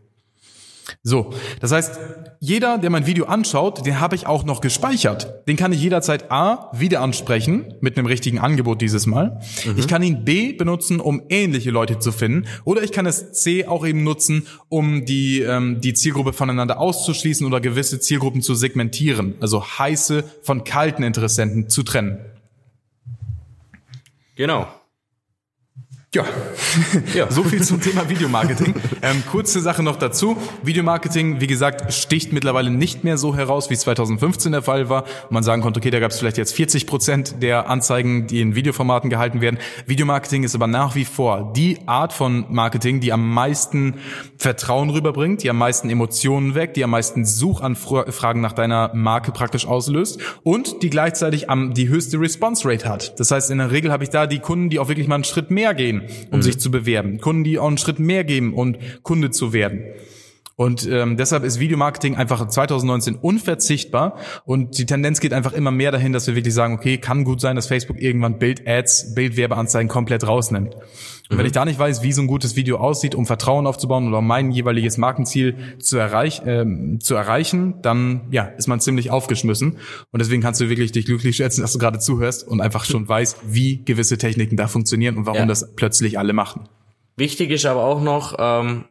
So, 1.03 1.33
das 1.59 1.71
heißt, 1.71 1.99
jeder, 2.39 2.77
der 2.77 2.89
mein 2.89 3.05
Video 3.05 3.25
anschaut, 3.25 3.85
den 3.85 3.99
habe 3.99 4.15
ich 4.15 4.27
auch 4.27 4.43
noch 4.43 4.61
gespeichert. 4.61 5.47
Den 5.47 5.57
kann 5.57 5.71
ich 5.73 5.81
jederzeit 5.81 6.31
A 6.31 6.71
wieder 6.73 7.01
ansprechen, 7.01 7.73
mit 7.81 7.97
einem 7.97 8.07
richtigen 8.07 8.39
Angebot 8.39 8.81
dieses 8.81 9.05
Mal. 9.05 9.39
Mhm. 9.65 9.77
Ich 9.77 9.87
kann 9.87 10.01
ihn 10.03 10.25
B 10.25 10.53
benutzen, 10.53 10.99
um 10.99 11.21
ähnliche 11.29 11.71
Leute 11.71 11.99
zu 11.99 12.11
finden. 12.11 12.47
Oder 12.63 12.83
ich 12.83 12.91
kann 12.91 13.05
es 13.05 13.33
C 13.33 13.65
auch 13.65 13.85
eben 13.85 14.03
nutzen, 14.03 14.47
um 14.69 15.05
die, 15.05 15.41
ähm, 15.41 15.81
die 15.81 15.93
Zielgruppe 15.93 16.33
voneinander 16.33 16.79
auszuschließen 16.79 17.45
oder 17.45 17.61
gewisse 17.61 17.99
Zielgruppen 17.99 18.41
zu 18.41 18.55
segmentieren. 18.55 19.35
Also 19.39 19.63
heiße 19.63 20.23
von 20.41 20.63
kalten 20.63 21.03
Interessenten 21.03 21.69
zu 21.69 21.83
trennen. 21.83 22.19
Genau. 24.35 24.67
Ja, 26.13 26.25
ja. 27.13 27.31
so 27.31 27.41
viel 27.41 27.63
zum 27.63 27.79
Thema 27.79 28.09
Videomarketing. 28.09 28.75
Ähm, 29.01 29.23
kurze 29.31 29.61
Sache 29.61 29.81
noch 29.81 29.95
dazu. 29.95 30.35
Videomarketing, 30.61 31.39
wie 31.39 31.47
gesagt, 31.47 31.93
sticht 31.93 32.33
mittlerweile 32.33 32.69
nicht 32.69 33.05
mehr 33.05 33.17
so 33.17 33.33
heraus, 33.33 33.69
wie 33.69 33.75
es 33.75 33.79
2015 33.79 34.51
der 34.51 34.61
Fall 34.61 34.89
war. 34.89 35.05
Man 35.29 35.43
sagen 35.43 35.61
konnte, 35.61 35.79
okay, 35.79 35.89
da 35.89 36.01
gab 36.01 36.11
es 36.11 36.19
vielleicht 36.19 36.37
jetzt 36.37 36.53
40 36.53 36.85
Prozent 36.85 37.41
der 37.41 37.69
Anzeigen, 37.69 38.27
die 38.27 38.41
in 38.41 38.55
Videoformaten 38.55 39.09
gehalten 39.09 39.39
werden. 39.39 39.57
Videomarketing 39.85 40.43
ist 40.43 40.53
aber 40.53 40.67
nach 40.67 40.95
wie 40.95 41.05
vor 41.05 41.53
die 41.55 41.77
Art 41.85 42.11
von 42.11 42.45
Marketing, 42.49 42.99
die 42.99 43.13
am 43.13 43.33
meisten 43.33 43.93
Vertrauen 44.35 44.89
rüberbringt, 44.89 45.43
die 45.43 45.49
am 45.49 45.57
meisten 45.57 45.89
Emotionen 45.89 46.55
weckt, 46.55 46.75
die 46.75 46.83
am 46.83 46.89
meisten 46.89 47.23
Suchanfragen 47.23 48.41
nach 48.41 48.51
deiner 48.51 48.91
Marke 48.93 49.31
praktisch 49.31 49.65
auslöst 49.65 50.19
und 50.43 50.83
die 50.83 50.89
gleichzeitig 50.89 51.49
am, 51.49 51.73
die 51.73 51.87
höchste 51.87 52.19
Response 52.19 52.67
Rate 52.67 52.89
hat. 52.89 53.17
Das 53.17 53.31
heißt, 53.31 53.49
in 53.49 53.59
der 53.59 53.71
Regel 53.71 53.93
habe 53.93 54.03
ich 54.03 54.09
da 54.09 54.27
die 54.27 54.39
Kunden, 54.39 54.69
die 54.69 54.77
auch 54.77 54.89
wirklich 54.89 55.07
mal 55.07 55.15
einen 55.15 55.23
Schritt 55.23 55.51
mehr 55.51 55.73
gehen 55.73 56.00
um 56.31 56.39
mhm. 56.39 56.41
sich 56.43 56.59
zu 56.59 56.71
bewerben. 56.71 57.19
Kunden, 57.19 57.43
die 57.43 57.59
auch 57.59 57.67
einen 57.67 57.77
Schritt 57.77 57.99
mehr 57.99 58.23
geben 58.23 58.53
und 58.53 58.77
Kunde 59.03 59.31
zu 59.31 59.53
werden. 59.53 59.83
Und 60.61 60.87
ähm, 60.87 61.17
deshalb 61.17 61.43
ist 61.43 61.59
Videomarketing 61.59 62.17
einfach 62.17 62.47
2019 62.47 63.15
unverzichtbar 63.15 64.19
und 64.45 64.77
die 64.77 64.85
Tendenz 64.85 65.19
geht 65.19 65.33
einfach 65.33 65.53
immer 65.53 65.71
mehr 65.71 65.91
dahin, 65.91 66.13
dass 66.13 66.27
wir 66.27 66.35
wirklich 66.35 66.53
sagen, 66.53 66.75
okay, 66.75 66.99
kann 66.99 67.23
gut 67.23 67.41
sein, 67.41 67.55
dass 67.55 67.65
Facebook 67.65 67.99
irgendwann 67.99 68.37
Bild-Ads, 68.37 69.15
Bildwerbeanzeigen 69.15 69.89
komplett 69.89 70.27
rausnimmt. 70.27 70.75
Und 70.75 70.83
mhm. 71.31 71.37
wenn 71.39 71.47
ich 71.47 71.51
da 71.51 71.65
nicht 71.65 71.79
weiß, 71.79 72.03
wie 72.03 72.11
so 72.11 72.21
ein 72.21 72.27
gutes 72.27 72.55
Video 72.55 72.77
aussieht, 72.77 73.15
um 73.15 73.25
Vertrauen 73.25 73.65
aufzubauen 73.65 74.07
oder 74.07 74.19
um 74.19 74.27
mein 74.27 74.51
jeweiliges 74.51 74.99
Markenziel 74.99 75.55
zu, 75.79 75.97
erreich, 75.97 76.43
ähm, 76.45 76.99
zu 76.99 77.15
erreichen, 77.15 77.81
dann 77.81 78.27
ja, 78.29 78.43
ist 78.43 78.67
man 78.67 78.79
ziemlich 78.79 79.09
aufgeschmissen. 79.09 79.79
Und 80.11 80.19
deswegen 80.21 80.43
kannst 80.43 80.61
du 80.61 80.69
wirklich 80.69 80.91
dich 80.91 81.07
glücklich 81.07 81.37
schätzen, 81.37 81.61
dass 81.61 81.73
du 81.73 81.79
gerade 81.79 81.97
zuhörst 81.97 82.47
und 82.47 82.61
einfach 82.61 82.85
schon 82.85 83.09
weißt, 83.09 83.39
wie 83.47 83.83
gewisse 83.83 84.19
Techniken 84.19 84.57
da 84.57 84.67
funktionieren 84.67 85.17
und 85.17 85.25
warum 85.25 85.39
ja. 85.39 85.45
das 85.47 85.73
plötzlich 85.75 86.19
alle 86.19 86.33
machen. 86.33 86.69
Wichtig 87.17 87.49
ist 87.49 87.65
aber 87.65 87.83
auch 87.83 88.03
noch, 88.03 88.35
ähm, 88.37 88.85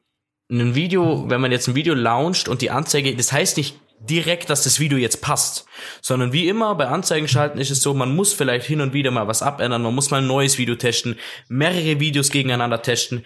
ein 0.51 0.75
Video, 0.75 1.29
wenn 1.29 1.41
man 1.41 1.53
jetzt 1.53 1.69
ein 1.69 1.75
Video 1.75 1.95
launcht 1.95 2.49
und 2.49 2.63
die 2.63 2.71
Anzeige, 2.71 3.15
das 3.15 3.33
heißt 3.33 3.57
nicht 3.57 3.77
direkt, 4.01 4.49
dass 4.51 4.65
das 4.65 4.81
Video 4.81 4.99
jetzt 4.99 5.21
passt, 5.21 5.67
sondern 6.01 6.33
wie 6.33 6.49
immer 6.49 6.75
bei 6.75 6.87
Anzeigen 6.87 7.29
schalten 7.29 7.59
ist 7.59 7.71
es 7.71 7.83
so, 7.83 7.93
man 7.93 8.15
muss 8.17 8.33
vielleicht 8.33 8.67
hin 8.67 8.81
und 8.81 8.95
wieder 8.95 9.11
mal 9.11 9.29
was 9.29 9.43
abändern, 9.43 9.83
man 9.83 9.95
muss 9.95 10.11
mal 10.11 10.19
ein 10.19 10.27
neues 10.27 10.59
Video 10.59 10.75
testen, 10.75 11.19
mehrere 11.49 12.01
Videos 12.01 12.31
gegeneinander 12.31 12.83
testen. 12.83 13.25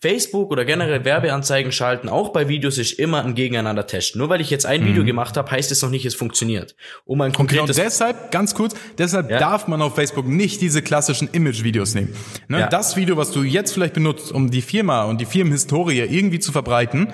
Facebook 0.00 0.50
oder 0.50 0.64
generell 0.64 1.04
Werbeanzeigen 1.04 1.72
schalten, 1.72 2.08
auch 2.08 2.30
bei 2.30 2.48
Videos 2.48 2.78
ist 2.78 2.98
immer 2.98 3.22
ein 3.22 3.34
Gegeneinander 3.34 3.86
testen. 3.86 4.18
Nur 4.18 4.30
weil 4.30 4.40
ich 4.40 4.48
jetzt 4.48 4.64
ein 4.64 4.86
Video 4.86 5.02
mhm. 5.02 5.06
gemacht 5.06 5.36
habe, 5.36 5.50
heißt 5.50 5.70
es 5.70 5.82
noch 5.82 5.90
nicht, 5.90 6.06
es 6.06 6.14
funktioniert. 6.14 6.74
Um 7.04 7.20
ein 7.20 7.32
konkretes 7.32 7.60
und 7.60 7.76
genau 7.76 7.84
deshalb, 7.84 8.30
ganz 8.30 8.54
kurz, 8.54 8.74
deshalb 8.96 9.30
ja. 9.30 9.38
darf 9.38 9.68
man 9.68 9.82
auf 9.82 9.94
Facebook 9.94 10.26
nicht 10.26 10.62
diese 10.62 10.80
klassischen 10.80 11.28
Image-Videos 11.30 11.94
nehmen. 11.94 12.14
Ne? 12.48 12.60
Ja. 12.60 12.66
Das 12.68 12.96
Video, 12.96 13.18
was 13.18 13.30
du 13.30 13.42
jetzt 13.42 13.72
vielleicht 13.72 13.94
benutzt, 13.94 14.32
um 14.32 14.50
die 14.50 14.62
Firma 14.62 15.04
und 15.04 15.20
die 15.20 15.26
Firmenhistorie 15.26 15.98
irgendwie 16.00 16.38
zu 16.38 16.50
verbreiten, 16.50 17.12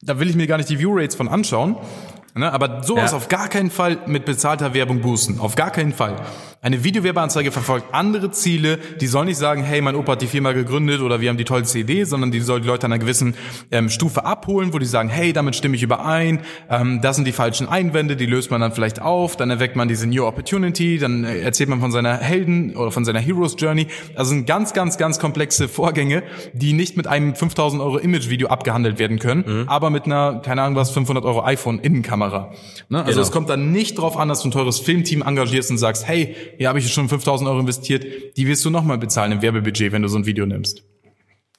da 0.00 0.18
will 0.18 0.30
ich 0.30 0.36
mir 0.36 0.46
gar 0.46 0.56
nicht 0.56 0.70
die 0.70 0.78
View-Rates 0.78 1.14
von 1.14 1.28
anschauen. 1.28 1.76
Ne? 2.34 2.50
Aber 2.50 2.82
sowas 2.82 3.10
ja. 3.10 3.16
auf 3.18 3.28
gar 3.28 3.48
keinen 3.48 3.70
Fall 3.70 3.98
mit 4.06 4.24
bezahlter 4.24 4.72
Werbung 4.72 5.02
boosten. 5.02 5.38
Auf 5.38 5.56
gar 5.56 5.70
keinen 5.70 5.92
Fall. 5.92 6.16
Eine 6.64 6.84
Videowerbeanzeige 6.84 7.50
verfolgt 7.50 7.92
andere 7.92 8.30
Ziele. 8.30 8.78
Die 9.00 9.08
soll 9.08 9.24
nicht 9.24 9.36
sagen, 9.36 9.64
hey, 9.64 9.80
mein 9.80 9.96
Opa 9.96 10.12
hat 10.12 10.22
die 10.22 10.28
Firma 10.28 10.52
gegründet 10.52 11.00
oder 11.00 11.20
wir 11.20 11.28
haben 11.28 11.36
die 11.36 11.44
tollste 11.44 11.80
Idee, 11.80 12.04
sondern 12.04 12.30
die 12.30 12.38
soll 12.38 12.60
die 12.60 12.68
Leute 12.68 12.86
an 12.86 12.92
einer 12.92 13.00
gewissen 13.00 13.34
ähm, 13.72 13.88
Stufe 13.88 14.24
abholen, 14.24 14.72
wo 14.72 14.78
die 14.78 14.86
sagen, 14.86 15.08
hey, 15.08 15.32
damit 15.32 15.56
stimme 15.56 15.74
ich 15.74 15.82
überein. 15.82 16.42
Ähm, 16.70 17.00
das 17.02 17.16
sind 17.16 17.24
die 17.24 17.32
falschen 17.32 17.68
Einwände, 17.68 18.14
die 18.14 18.26
löst 18.26 18.52
man 18.52 18.60
dann 18.60 18.70
vielleicht 18.70 19.02
auf. 19.02 19.34
Dann 19.34 19.50
erweckt 19.50 19.74
man 19.74 19.88
diese 19.88 20.06
New 20.06 20.24
Opportunity. 20.24 20.98
Dann 20.98 21.24
äh, 21.24 21.40
erzählt 21.40 21.68
man 21.68 21.80
von 21.80 21.90
seiner 21.90 22.18
Helden 22.18 22.76
oder 22.76 22.92
von 22.92 23.04
seiner 23.04 23.18
Heroes 23.18 23.56
Journey. 23.58 23.88
Also 24.14 24.28
sind 24.28 24.46
ganz, 24.46 24.72
ganz, 24.72 24.98
ganz 24.98 25.18
komplexe 25.18 25.66
Vorgänge, 25.66 26.22
die 26.52 26.74
nicht 26.74 26.96
mit 26.96 27.08
einem 27.08 27.34
5000 27.34 27.82
Euro 27.82 27.98
Image-Video 27.98 28.46
abgehandelt 28.46 29.00
werden 29.00 29.18
können, 29.18 29.44
mhm. 29.44 29.68
aber 29.68 29.90
mit 29.90 30.04
einer, 30.04 30.40
keine 30.44 30.62
Ahnung 30.62 30.76
was, 30.76 30.92
500 30.92 31.24
Euro 31.24 31.42
iPhone-Innenkamera. 31.42 32.52
Ne? 32.88 32.98
Also 32.98 33.10
genau. 33.10 33.22
es 33.22 33.32
kommt 33.32 33.48
dann 33.48 33.72
nicht 33.72 33.98
drauf 33.98 34.16
an, 34.16 34.28
dass 34.28 34.42
du 34.42 34.48
ein 34.48 34.52
teures 34.52 34.78
Filmteam 34.78 35.22
engagierst 35.22 35.68
und 35.72 35.78
sagst, 35.78 36.06
hey, 36.06 36.36
hier 36.58 36.68
habe 36.68 36.78
ich 36.78 36.92
schon 36.92 37.08
5000 37.08 37.48
Euro 37.48 37.60
investiert, 37.60 38.04
die 38.36 38.46
wirst 38.46 38.64
du 38.64 38.70
nochmal 38.70 38.98
bezahlen 38.98 39.32
im 39.32 39.42
Werbebudget, 39.42 39.92
wenn 39.92 40.02
du 40.02 40.08
so 40.08 40.18
ein 40.18 40.26
Video 40.26 40.46
nimmst. 40.46 40.82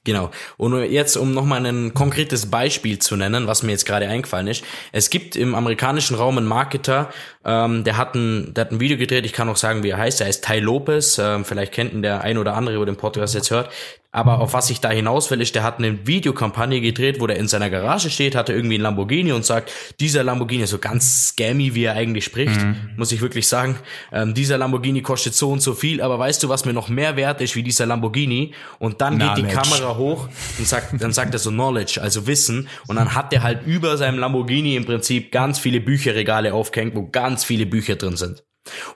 Genau. 0.05 0.31
Und 0.57 0.77
jetzt, 0.91 1.15
um 1.15 1.33
nochmal 1.33 1.65
ein 1.65 1.93
konkretes 1.93 2.47
Beispiel 2.47 2.99
zu 2.99 3.15
nennen, 3.15 3.47
was 3.47 3.63
mir 3.63 3.71
jetzt 3.71 3.85
gerade 3.85 4.07
eingefallen 4.09 4.47
ist. 4.47 4.65
Es 4.91 5.09
gibt 5.09 5.37
im 5.37 5.55
amerikanischen 5.55 6.15
Raum 6.15 6.37
einen 6.37 6.47
Marketer, 6.47 7.09
ähm, 7.45 7.85
der, 7.85 7.95
hat 7.95 8.13
ein, 8.13 8.53
der 8.53 8.65
hat 8.65 8.71
ein 8.71 8.81
Video 8.81 8.97
gedreht, 8.97 9.25
ich 9.25 9.31
kann 9.31 9.47
auch 9.47 9.55
sagen, 9.55 9.81
wie 9.83 9.91
er 9.91 9.97
heißt. 9.97 10.19
Er 10.19 10.27
heißt 10.27 10.45
Ty 10.45 10.59
Lopez. 10.59 11.19
Ähm, 11.19 11.45
vielleicht 11.45 11.71
kennt 11.71 11.93
ihn 11.93 12.01
der 12.01 12.21
ein 12.21 12.37
oder 12.37 12.55
andere, 12.55 12.79
wo 12.79 12.85
den 12.85 12.97
Podcast 12.97 13.33
jetzt 13.33 13.49
hört. 13.49 13.69
Aber 14.15 14.41
auf 14.41 14.53
was 14.53 14.69
ich 14.69 14.79
da 14.79 14.91
hinaus 14.91 15.31
will, 15.31 15.41
ist, 15.41 15.55
der 15.55 15.63
hat 15.63 15.79
eine 15.79 16.05
Videokampagne 16.05 16.81
gedreht, 16.81 17.19
wo 17.19 17.25
der 17.25 17.37
in 17.37 17.47
seiner 17.47 17.71
Garage 17.71 18.11
steht, 18.11 18.35
hat 18.35 18.47
er 18.47 18.55
irgendwie 18.55 18.75
einen 18.75 18.83
Lamborghini 18.83 19.31
und 19.31 19.43
sagt, 19.43 19.71
dieser 19.99 20.23
Lamborghini, 20.23 20.67
so 20.67 20.77
ganz 20.77 21.29
scammy, 21.29 21.73
wie 21.73 21.85
er 21.85 21.95
eigentlich 21.95 22.23
spricht, 22.23 22.61
mhm. 22.61 22.91
muss 22.95 23.11
ich 23.11 23.21
wirklich 23.21 23.47
sagen, 23.47 23.75
ähm, 24.11 24.35
dieser 24.35 24.59
Lamborghini 24.59 25.01
kostet 25.01 25.33
so 25.33 25.51
und 25.51 25.61
so 25.61 25.73
viel, 25.73 25.99
aber 25.99 26.19
weißt 26.19 26.43
du, 26.43 26.49
was 26.49 26.63
mir 26.63 26.73
noch 26.73 26.89
mehr 26.89 27.15
wert 27.15 27.41
ist 27.41 27.55
wie 27.55 27.63
dieser 27.63 27.87
Lamborghini? 27.87 28.53
Und 28.77 29.01
dann 29.01 29.15
Knowledge. 29.15 29.41
geht 29.41 29.51
die 29.51 29.55
Kamera 29.55 29.97
hoch 29.97 30.29
und 30.59 30.67
sagt, 30.67 31.01
dann 31.01 31.11
sagt 31.11 31.33
er 31.33 31.39
so 31.39 31.49
Knowledge, 31.49 31.99
also 31.99 32.27
Wissen, 32.27 32.67
und 32.85 32.97
dann 32.97 33.15
hat 33.15 33.33
er 33.33 33.41
halt 33.41 33.65
über 33.65 33.97
seinem 33.97 34.19
Lamborghini 34.19 34.75
im 34.75 34.85
Prinzip 34.85 35.31
ganz 35.31 35.57
viele 35.57 35.79
Bücherregale 35.79 36.53
aufgehängt, 36.53 36.95
wo 36.95 37.07
ganz 37.07 37.43
viele 37.43 37.65
Bücher 37.65 37.95
drin 37.95 38.15
sind. 38.15 38.43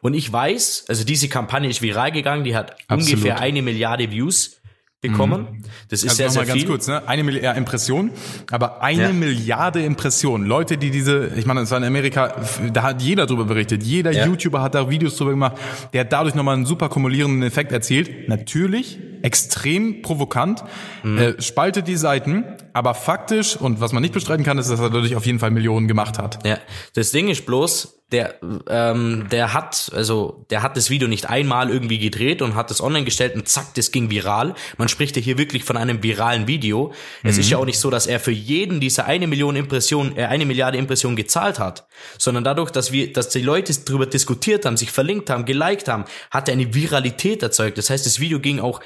Und 0.01 0.13
ich 0.13 0.31
weiß, 0.31 0.85
also 0.87 1.03
diese 1.03 1.27
Kampagne 1.27 1.69
ist 1.69 1.81
viral 1.81 2.11
gegangen, 2.11 2.43
die 2.43 2.55
hat 2.55 2.77
Absolut. 2.87 3.07
ungefähr 3.07 3.39
eine 3.39 3.61
Milliarde 3.61 4.11
Views 4.11 4.56
bekommen. 5.01 5.47
Mhm. 5.51 5.63
Das 5.89 5.99
ist 6.03 6.09
also 6.09 6.15
sehr, 6.15 6.29
sehr 6.31 6.41
mal 6.41 6.47
ganz 6.47 6.59
viel. 6.59 6.69
kurz, 6.69 6.87
ne? 6.87 7.07
Eine 7.07 7.23
Milliarde 7.23 7.57
Impression, 7.59 8.11
aber 8.49 8.81
eine 8.81 9.03
ja. 9.03 9.13
Milliarde 9.13 9.83
Impressionen. 9.83 10.47
Leute, 10.47 10.77
die 10.77 10.89
diese, 10.89 11.31
ich 11.35 11.45
meine, 11.45 11.59
das 11.59 11.71
war 11.71 11.77
in 11.77 11.83
Amerika, 11.83 12.33
da 12.73 12.81
hat 12.81 13.01
jeder 13.01 13.27
drüber 13.27 13.45
berichtet. 13.45 13.83
Jeder 13.83 14.11
ja. 14.11 14.25
YouTuber 14.25 14.61
hat 14.61 14.73
da 14.73 14.89
Videos 14.89 15.15
drüber 15.15 15.31
gemacht. 15.31 15.57
Der 15.93 16.01
hat 16.01 16.11
dadurch 16.11 16.33
nochmal 16.33 16.55
einen 16.55 16.65
super 16.65 16.89
kumulierenden 16.89 17.43
Effekt 17.43 17.71
erzielt. 17.71 18.27
Natürlich, 18.27 18.97
extrem 19.21 20.01
provokant, 20.01 20.63
mhm. 21.03 21.17
äh, 21.17 21.41
spaltet 21.41 21.87
die 21.87 21.95
Seiten, 21.95 22.43
aber 22.73 22.95
faktisch, 22.95 23.55
und 23.55 23.79
was 23.79 23.93
man 23.93 24.01
nicht 24.01 24.13
bestreiten 24.13 24.43
kann, 24.43 24.57
ist, 24.57 24.69
dass 24.71 24.79
er 24.79 24.89
dadurch 24.89 25.15
auf 25.15 25.25
jeden 25.27 25.37
Fall 25.37 25.51
Millionen 25.51 25.87
gemacht 25.87 26.17
hat. 26.17 26.45
Ja, 26.45 26.57
das 26.95 27.11
Ding 27.11 27.27
ist 27.27 27.45
bloß, 27.45 27.96
der, 28.11 28.35
ähm, 28.69 29.27
der 29.31 29.53
hat, 29.53 29.91
also 29.93 30.45
der 30.49 30.63
hat 30.63 30.77
das 30.77 30.89
Video 30.89 31.09
nicht 31.09 31.29
einmal 31.29 31.69
irgendwie 31.69 31.99
gedreht 31.99 32.41
und 32.41 32.55
hat 32.55 32.69
das 32.69 32.79
online 32.79 33.03
gestellt 33.03 33.35
und 33.35 33.49
zack, 33.49 33.73
das 33.73 33.91
ging 33.91 34.09
viral. 34.09 34.55
Man 34.77 34.87
spricht 34.87 35.17
ja 35.17 35.21
hier 35.21 35.37
wirklich 35.37 35.65
von 35.65 35.75
einem 35.75 36.01
viralen 36.01 36.47
Video. 36.47 36.93
Mhm. 37.23 37.29
Es 37.29 37.37
ist 37.37 37.49
ja 37.49 37.57
auch 37.57 37.65
nicht 37.65 37.79
so, 37.79 37.89
dass 37.89 38.07
er 38.07 38.21
für 38.21 38.31
jeden 38.31 38.79
diese 38.79 39.03
eine 39.03 39.27
Million 39.27 39.57
Impressionen, 39.57 40.15
äh, 40.15 40.25
eine 40.25 40.45
Milliarde 40.45 40.77
Impressionen 40.77 41.17
gezahlt 41.17 41.59
hat, 41.59 41.85
sondern 42.17 42.45
dadurch, 42.45 42.71
dass 42.71 42.93
wir, 42.93 43.11
dass 43.11 43.27
die 43.27 43.41
Leute 43.41 43.73
darüber 43.85 44.05
diskutiert 44.05 44.65
haben, 44.65 44.77
sich 44.77 44.91
verlinkt 44.91 45.29
haben, 45.29 45.43
geliked 45.43 45.89
haben, 45.89 46.05
hat 46.31 46.47
er 46.47 46.53
eine 46.53 46.73
Viralität 46.73 47.43
erzeugt. 47.43 47.77
Das 47.77 47.89
heißt, 47.89 48.05
das 48.05 48.21
Video 48.21 48.39
ging 48.39 48.61
auch 48.61 48.79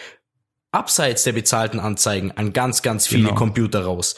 abseits 0.71 1.23
der 1.25 1.33
bezahlten 1.33 1.79
Anzeigen 1.79 2.31
an 2.31 2.53
ganz, 2.53 2.81
ganz 2.81 3.05
viele 3.05 3.25
genau. 3.25 3.35
Computer 3.35 3.83
raus. 3.83 4.15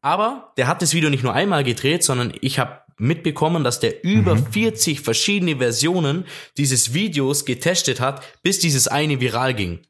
Aber 0.00 0.52
der 0.56 0.68
hat 0.68 0.82
das 0.82 0.94
Video 0.94 1.10
nicht 1.10 1.24
nur 1.24 1.34
einmal 1.34 1.64
gedreht, 1.64 2.04
sondern 2.04 2.32
ich 2.40 2.58
habe 2.58 2.83
mitbekommen, 2.98 3.64
dass 3.64 3.80
der 3.80 4.04
über 4.04 4.34
mhm. 4.34 4.46
40 4.46 5.00
verschiedene 5.00 5.56
Versionen 5.56 6.24
dieses 6.56 6.94
Videos 6.94 7.44
getestet 7.44 8.00
hat, 8.00 8.22
bis 8.42 8.58
dieses 8.58 8.88
eine 8.88 9.20
viral 9.20 9.54
ging. 9.54 9.80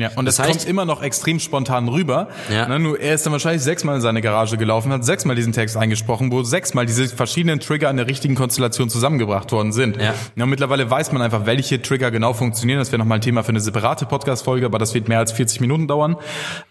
Ja, 0.00 0.10
und 0.16 0.24
das, 0.24 0.36
Das 0.36 0.46
heißt- 0.46 0.50
kommt 0.50 0.66
immer 0.66 0.84
noch 0.84 1.02
extrem 1.02 1.38
spontan 1.38 1.88
rüber. 1.88 2.28
Ja. 2.52 2.66
Ne, 2.68 2.78
nur 2.78 2.98
er 2.98 3.14
ist 3.14 3.26
dann 3.26 3.32
wahrscheinlich 3.32 3.62
sechsmal 3.62 3.96
in 3.96 4.00
seine 4.00 4.20
Garage 4.22 4.56
gelaufen, 4.56 4.92
hat 4.92 5.04
sechsmal 5.04 5.36
diesen 5.36 5.52
Text 5.52 5.76
eingesprochen, 5.76 6.32
wo 6.32 6.42
sechsmal 6.42 6.86
diese 6.86 7.06
verschiedenen 7.08 7.60
Trigger 7.60 7.90
in 7.90 7.96
der 7.98 8.06
richtigen 8.06 8.34
Konstellation 8.34 8.88
zusammengebracht 8.88 9.52
worden 9.52 9.72
sind. 9.72 9.98
Ja. 10.00 10.14
und 10.42 10.48
mittlerweile 10.50 10.90
weiß 10.90 11.12
man 11.12 11.22
einfach, 11.22 11.46
welche 11.46 11.82
Trigger 11.82 12.10
genau 12.10 12.32
funktionieren. 12.32 12.78
Das 12.78 12.90
wäre 12.92 12.98
nochmal 12.98 13.18
ein 13.18 13.22
Thema 13.22 13.42
für 13.42 13.50
eine 13.50 13.60
separate 13.60 14.06
Podcast-Folge, 14.06 14.66
aber 14.66 14.78
das 14.78 14.94
wird 14.94 15.08
mehr 15.08 15.18
als 15.18 15.32
40 15.32 15.60
Minuten 15.60 15.86
dauern, 15.86 16.16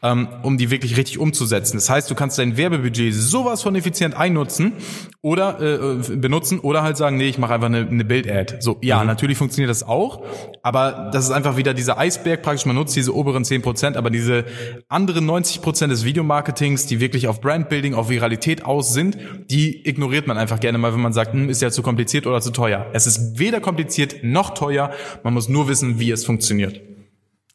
ähm, 0.01 0.27
um 0.41 0.57
die 0.57 0.71
wirklich 0.71 0.97
richtig 0.97 1.19
umzusetzen. 1.19 1.77
Das 1.77 1.89
heißt, 1.89 2.09
du 2.09 2.15
kannst 2.15 2.39
dein 2.39 2.57
Werbebudget 2.57 3.13
sowas 3.13 3.61
von 3.61 3.75
effizient 3.75 4.15
einnutzen 4.17 4.73
oder 5.21 5.59
äh, 5.59 5.73
äh, 5.75 6.15
benutzen 6.17 6.59
oder 6.59 6.81
halt 6.81 6.97
sagen, 6.97 7.17
nee, 7.17 7.27
ich 7.27 7.37
mache 7.37 7.53
einfach 7.53 7.67
eine, 7.67 7.87
eine 7.87 8.05
Bild-Ad. 8.05 8.55
So, 8.61 8.77
ja, 8.81 9.03
natürlich 9.03 9.37
funktioniert 9.37 9.69
das 9.69 9.83
auch, 9.83 10.23
aber 10.63 11.09
das 11.13 11.25
ist 11.25 11.31
einfach 11.31 11.57
wieder 11.57 11.73
dieser 11.73 11.97
Eisberg 11.97 12.41
praktisch. 12.41 12.65
Man 12.65 12.75
nutzt 12.75 12.95
diese 12.95 13.13
oberen 13.19 13.43
10%, 13.43 13.95
aber 13.95 14.09
diese 14.09 14.45
anderen 14.87 15.29
90% 15.29 15.87
des 15.87 16.05
Videomarketings, 16.05 16.85
die 16.85 16.99
wirklich 16.99 17.27
auf 17.27 17.41
Brandbuilding, 17.41 17.93
auf 17.93 18.09
Viralität 18.09 18.65
aus 18.65 18.93
sind, 18.93 19.17
die 19.49 19.87
ignoriert 19.87 20.27
man 20.27 20.37
einfach 20.37 20.59
gerne 20.59 20.77
mal, 20.77 20.93
wenn 20.93 21.01
man 21.01 21.13
sagt, 21.13 21.33
hm, 21.33 21.49
ist 21.49 21.61
ja 21.61 21.71
zu 21.71 21.81
kompliziert 21.81 22.25
oder 22.25 22.41
zu 22.41 22.51
teuer. 22.51 22.87
Es 22.93 23.07
ist 23.07 23.39
weder 23.39 23.59
kompliziert 23.59 24.23
noch 24.23 24.53
teuer. 24.53 24.91
Man 25.23 25.33
muss 25.33 25.49
nur 25.49 25.67
wissen, 25.67 25.99
wie 25.99 26.11
es 26.11 26.25
funktioniert. 26.25 26.81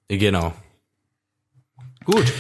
Genau. 0.09 0.53
Gut. 2.05 2.33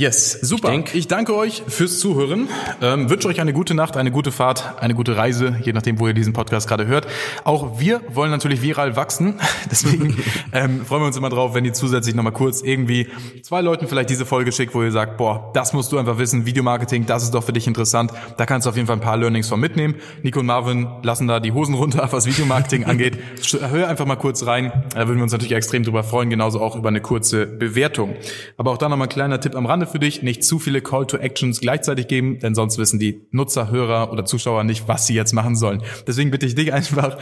Yes, 0.00 0.32
super. 0.40 0.72
Ich, 0.72 0.92
denk- 0.92 1.08
danke 1.10 1.36
euch 1.36 1.62
fürs 1.68 1.98
Zuhören. 1.98 2.48
Ähm, 2.80 3.10
wünsche 3.10 3.28
euch 3.28 3.38
eine 3.38 3.52
gute 3.52 3.74
Nacht, 3.74 3.98
eine 3.98 4.10
gute 4.10 4.32
Fahrt, 4.32 4.80
eine 4.80 4.94
gute 4.94 5.14
Reise, 5.14 5.58
je 5.62 5.74
nachdem, 5.74 5.98
wo 6.00 6.06
ihr 6.06 6.14
diesen 6.14 6.32
Podcast 6.32 6.66
gerade 6.68 6.86
hört. 6.86 7.06
Auch 7.44 7.78
wir 7.80 8.00
wollen 8.14 8.30
natürlich 8.30 8.62
viral 8.62 8.96
wachsen. 8.96 9.34
Deswegen 9.70 10.16
ähm, 10.54 10.86
freuen 10.86 11.02
wir 11.02 11.06
uns 11.06 11.18
immer 11.18 11.28
drauf, 11.28 11.52
wenn 11.52 11.66
ihr 11.66 11.74
zusätzlich 11.74 12.14
nochmal 12.14 12.32
kurz 12.32 12.62
irgendwie 12.62 13.08
zwei 13.42 13.60
Leuten 13.60 13.88
vielleicht 13.88 14.08
diese 14.08 14.24
Folge 14.24 14.52
schickt, 14.52 14.74
wo 14.74 14.82
ihr 14.82 14.90
sagt, 14.90 15.18
boah, 15.18 15.50
das 15.52 15.74
musst 15.74 15.92
du 15.92 15.98
einfach 15.98 16.16
wissen, 16.16 16.46
Videomarketing, 16.46 17.04
das 17.04 17.24
ist 17.24 17.34
doch 17.34 17.44
für 17.44 17.52
dich 17.52 17.66
interessant. 17.66 18.10
Da 18.38 18.46
kannst 18.46 18.64
du 18.64 18.70
auf 18.70 18.76
jeden 18.76 18.86
Fall 18.86 18.96
ein 18.96 19.02
paar 19.02 19.18
Learnings 19.18 19.50
von 19.50 19.60
mitnehmen. 19.60 19.96
Nico 20.22 20.40
und 20.40 20.46
Marvin 20.46 20.88
lassen 21.02 21.28
da 21.28 21.40
die 21.40 21.52
Hosen 21.52 21.74
runter, 21.74 22.08
was 22.10 22.24
Videomarketing 22.24 22.84
angeht. 22.86 23.18
Hör 23.52 23.88
einfach 23.88 24.06
mal 24.06 24.16
kurz 24.16 24.46
rein. 24.46 24.72
Da 24.94 25.00
würden 25.08 25.18
wir 25.18 25.24
uns 25.24 25.32
natürlich 25.32 25.52
extrem 25.52 25.82
drüber 25.82 26.04
freuen, 26.04 26.30
genauso 26.30 26.58
auch 26.62 26.74
über 26.74 26.88
eine 26.88 27.02
kurze 27.02 27.44
Bewertung. 27.44 28.14
Aber 28.56 28.70
auch 28.70 28.78
da 28.78 28.88
nochmal 28.88 29.08
ein 29.08 29.12
kleiner 29.12 29.38
Tipp 29.40 29.54
am 29.54 29.66
Rande 29.66 29.89
für 29.92 29.98
dich. 29.98 30.22
Nicht 30.22 30.44
zu 30.44 30.58
viele 30.58 30.80
Call 30.80 31.06
to 31.06 31.16
Actions 31.16 31.60
gleichzeitig 31.60 32.08
geben, 32.08 32.38
denn 32.38 32.54
sonst 32.54 32.78
wissen 32.78 32.98
die 32.98 33.22
Nutzer, 33.30 33.70
Hörer 33.70 34.12
oder 34.12 34.24
Zuschauer 34.24 34.64
nicht, 34.64 34.88
was 34.88 35.06
sie 35.06 35.14
jetzt 35.14 35.32
machen 35.32 35.56
sollen. 35.56 35.82
Deswegen 36.06 36.30
bitte 36.30 36.46
ich 36.46 36.54
dich 36.54 36.72
einfach, 36.72 37.18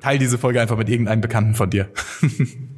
teil 0.00 0.18
diese 0.18 0.38
Folge 0.38 0.60
einfach 0.60 0.76
mit 0.76 0.88
irgendeinem 0.88 1.20
Bekannten 1.20 1.54
von 1.54 1.70
dir. 1.70 1.88